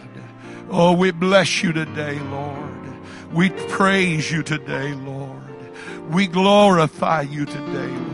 Oh, 0.72 0.94
we 0.94 1.12
bless 1.12 1.62
you 1.62 1.72
today, 1.72 2.18
Lord. 2.20 2.72
We 3.32 3.52
praise 3.52 4.32
you 4.32 4.42
today, 4.42 4.94
Lord. 4.94 5.38
We 6.10 6.26
glorify 6.26 7.22
you 7.22 7.46
today, 7.46 7.88
Lord. 7.88 8.12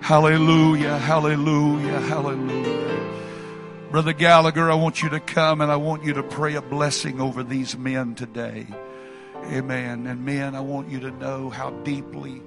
Hallelujah, 0.00 0.96
hallelujah, 0.98 2.00
hallelujah. 2.02 2.88
Brother 3.90 4.12
Gallagher, 4.12 4.70
I 4.70 4.74
want 4.74 5.02
you 5.02 5.08
to 5.08 5.20
come 5.20 5.62
and 5.62 5.72
I 5.72 5.76
want 5.76 6.04
you 6.04 6.12
to 6.12 6.22
pray 6.22 6.56
a 6.56 6.60
blessing 6.60 7.22
over 7.22 7.42
these 7.42 7.74
men 7.74 8.14
today. 8.14 8.66
Amen. 9.46 10.06
And 10.06 10.26
men, 10.26 10.54
I 10.54 10.60
want 10.60 10.90
you 10.90 11.00
to 11.00 11.10
know 11.10 11.48
how 11.48 11.70
deeply 11.70 12.42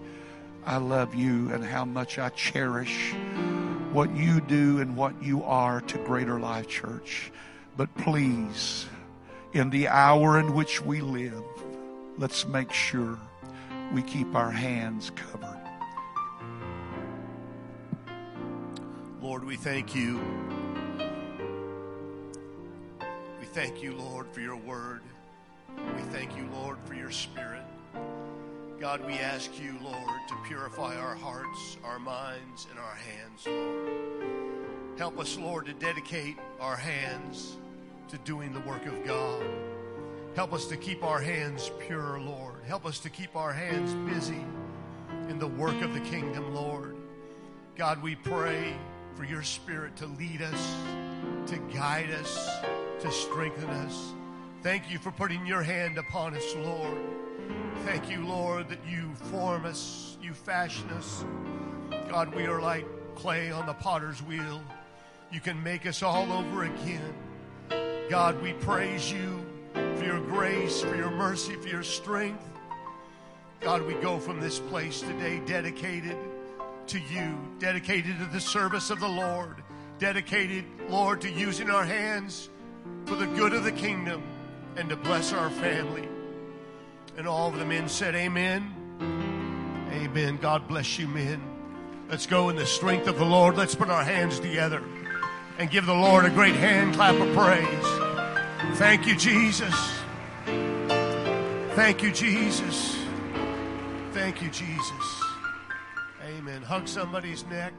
I 0.68 0.78
love 0.78 1.16
you 1.16 1.52
and 1.52 1.66
how 1.66 1.84
much 1.84 2.20
I 2.20 2.30
cherish 2.30 3.14
what 3.92 4.16
you 4.16 4.40
do 4.40 4.82
and 4.82 4.96
what 4.96 5.24
you 5.24 5.44
are 5.44 5.82
to 5.82 5.98
Greater 5.98 6.40
Life 6.40 6.68
Church. 6.68 7.32
But 7.76 7.92
please, 7.96 8.86
in 9.52 9.72
the 9.72 9.88
hour 9.88 10.40
in 10.40 10.54
which 10.54 10.86
we 10.86 11.02
live, 11.02 11.44
let's 12.20 12.46
make 12.46 12.72
sure 12.72 13.18
we 13.92 14.04
keep 14.04 14.36
our 14.36 14.52
hands 14.52 15.12
covered. 15.16 15.58
Lord, 19.24 19.44
we 19.44 19.56
thank 19.56 19.96
you. 19.96 20.61
Thank 23.54 23.84
you, 23.84 23.94
Lord, 23.94 24.28
for 24.32 24.40
your 24.40 24.56
word. 24.56 25.02
We 25.76 26.02
thank 26.04 26.38
you, 26.38 26.48
Lord, 26.54 26.78
for 26.86 26.94
your 26.94 27.12
spirit. 27.12 27.64
God, 28.80 29.06
we 29.06 29.16
ask 29.16 29.60
you, 29.60 29.76
Lord, 29.84 30.20
to 30.30 30.36
purify 30.48 30.96
our 30.96 31.16
hearts, 31.16 31.76
our 31.84 32.00
minds, 32.00 32.68
and 32.70 32.80
our 32.80 32.96
hands, 32.96 33.46
Lord. 33.46 34.98
Help 34.98 35.20
us, 35.20 35.38
Lord, 35.38 35.66
to 35.66 35.74
dedicate 35.74 36.38
our 36.62 36.78
hands 36.78 37.58
to 38.08 38.18
doing 38.20 38.54
the 38.54 38.62
work 38.62 38.86
of 38.86 39.06
God. 39.06 39.44
Help 40.34 40.54
us 40.54 40.66
to 40.68 40.78
keep 40.78 41.04
our 41.04 41.20
hands 41.20 41.72
pure, 41.86 42.22
Lord. 42.22 42.64
Help 42.66 42.86
us 42.86 43.00
to 43.00 43.10
keep 43.10 43.36
our 43.36 43.52
hands 43.52 43.94
busy 44.10 44.46
in 45.28 45.40
the 45.40 45.48
work 45.48 45.82
of 45.82 45.94
the 45.94 46.00
kingdom, 46.00 46.56
Lord. 46.56 46.96
God, 47.76 48.02
we 48.02 48.16
pray 48.16 48.78
for 49.16 49.26
your 49.26 49.44
spirit 49.44 49.98
to 49.98 50.06
lead 50.06 50.42
us, 50.42 50.76
to 51.48 51.58
guide 51.74 52.12
us, 52.12 52.50
to 53.02 53.12
strengthen 53.12 53.70
us. 53.70 54.14
Thank 54.62 54.92
you 54.92 55.00
for 55.00 55.12
putting 55.12 55.44
your 55.48 55.64
hand 55.64 55.98
upon 55.98 56.36
us, 56.36 56.56
Lord. 56.56 56.98
Thank 57.84 58.12
you, 58.12 58.24
Lord, 58.24 58.70
that 58.70 58.86
you 58.88 59.12
form 59.32 59.66
us, 59.66 60.18
you 60.22 60.34
fashion 60.34 60.88
us. 60.92 61.26
God, 62.10 62.34
we 62.36 62.46
are 62.46 62.62
like 62.62 62.86
clay 63.16 63.52
on 63.52 63.66
the 63.66 63.74
potter's 63.74 64.22
wheel. 64.22 64.62
You 65.32 65.40
can 65.40 65.62
make 65.64 65.88
us 65.88 66.04
all 66.04 66.32
over 66.32 66.66
again. 66.66 67.14
God, 68.08 68.40
we 68.40 68.54
praise 68.54 69.12
you 69.12 69.44
for 69.74 70.04
your 70.04 70.20
grace, 70.20 70.82
for 70.82 70.96
your 70.96 71.10
mercy, 71.10 71.56
for 71.56 71.70
your 71.70 71.84
strength. 71.84 72.44
God, 73.62 73.82
we 73.82 73.96
go 73.96 74.20
from 74.20 74.40
this 74.40 74.60
place 74.60 75.02
today 75.02 75.42
dedicated 75.48 76.18
to 76.86 77.00
you, 77.00 77.36
dedicated 77.58 78.20
to 78.20 78.26
the 78.26 78.42
service 78.42 78.92
of 78.92 79.00
the 79.00 79.08
Lord, 79.08 79.56
dedicated, 79.98 80.66
Lord, 80.88 81.22
to 81.22 81.32
using 81.32 81.72
our 81.72 81.86
hands 81.86 82.50
for 83.06 83.16
the 83.16 83.28
good 83.28 83.54
of 83.54 83.64
the 83.64 83.72
kingdom 83.72 84.24
and 84.76 84.90
to 84.90 84.96
bless 84.96 85.34
our 85.34 85.50
family. 85.50 86.08
And 87.18 87.28
all 87.28 87.50
of 87.50 87.58
the 87.58 87.66
men 87.66 87.90
said, 87.90 88.16
Amen. 88.16 88.74
Amen. 89.92 90.38
God 90.38 90.68
bless 90.68 90.98
you, 90.98 91.08
men. 91.08 91.42
Let's 92.10 92.26
go 92.26 92.50
in 92.50 92.56
the 92.56 92.66
strength 92.66 93.08
of 93.08 93.18
the 93.18 93.26
Lord. 93.26 93.58
Let's 93.58 93.76
put 93.76 93.90
our 93.90 94.04
hands 94.04 94.40
together 94.40 94.82
and 95.58 95.70
give 95.70 95.86
the 95.86 95.94
Lord 95.94 96.26
a 96.26 96.30
great 96.30 96.56
hand 96.56 96.96
clap 96.96 97.16
of 97.16 97.36
praise. 97.36 98.78
Thank 98.78 99.08
you, 99.08 99.16
Jesus. 99.16 99.76
Thank 101.76 102.04
you, 102.04 102.12
Jesus. 102.12 102.98
Thank 104.12 104.42
you, 104.42 104.50
Jesus. 104.50 105.24
Amen. 106.26 106.62
Hug 106.62 106.88
somebody's 106.88 107.46
neck, 107.46 107.74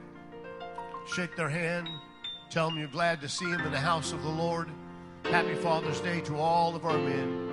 shake 1.15 1.37
their 1.37 1.49
hand, 1.49 1.89
tell 2.51 2.69
them 2.69 2.79
you're 2.79 2.89
glad 2.89 3.21
to 3.21 3.29
see 3.29 3.51
them 3.51 3.61
in 3.61 3.73
the 3.73 3.79
house 3.79 4.13
of 4.13 4.23
the 4.23 4.29
Lord. 4.29 4.69
Happy 5.25 5.55
Father's 5.55 6.01
Day 6.01 6.21
to 6.23 6.37
all 6.37 6.77
of 6.77 6.85
our 6.85 6.99
men. 6.99 7.52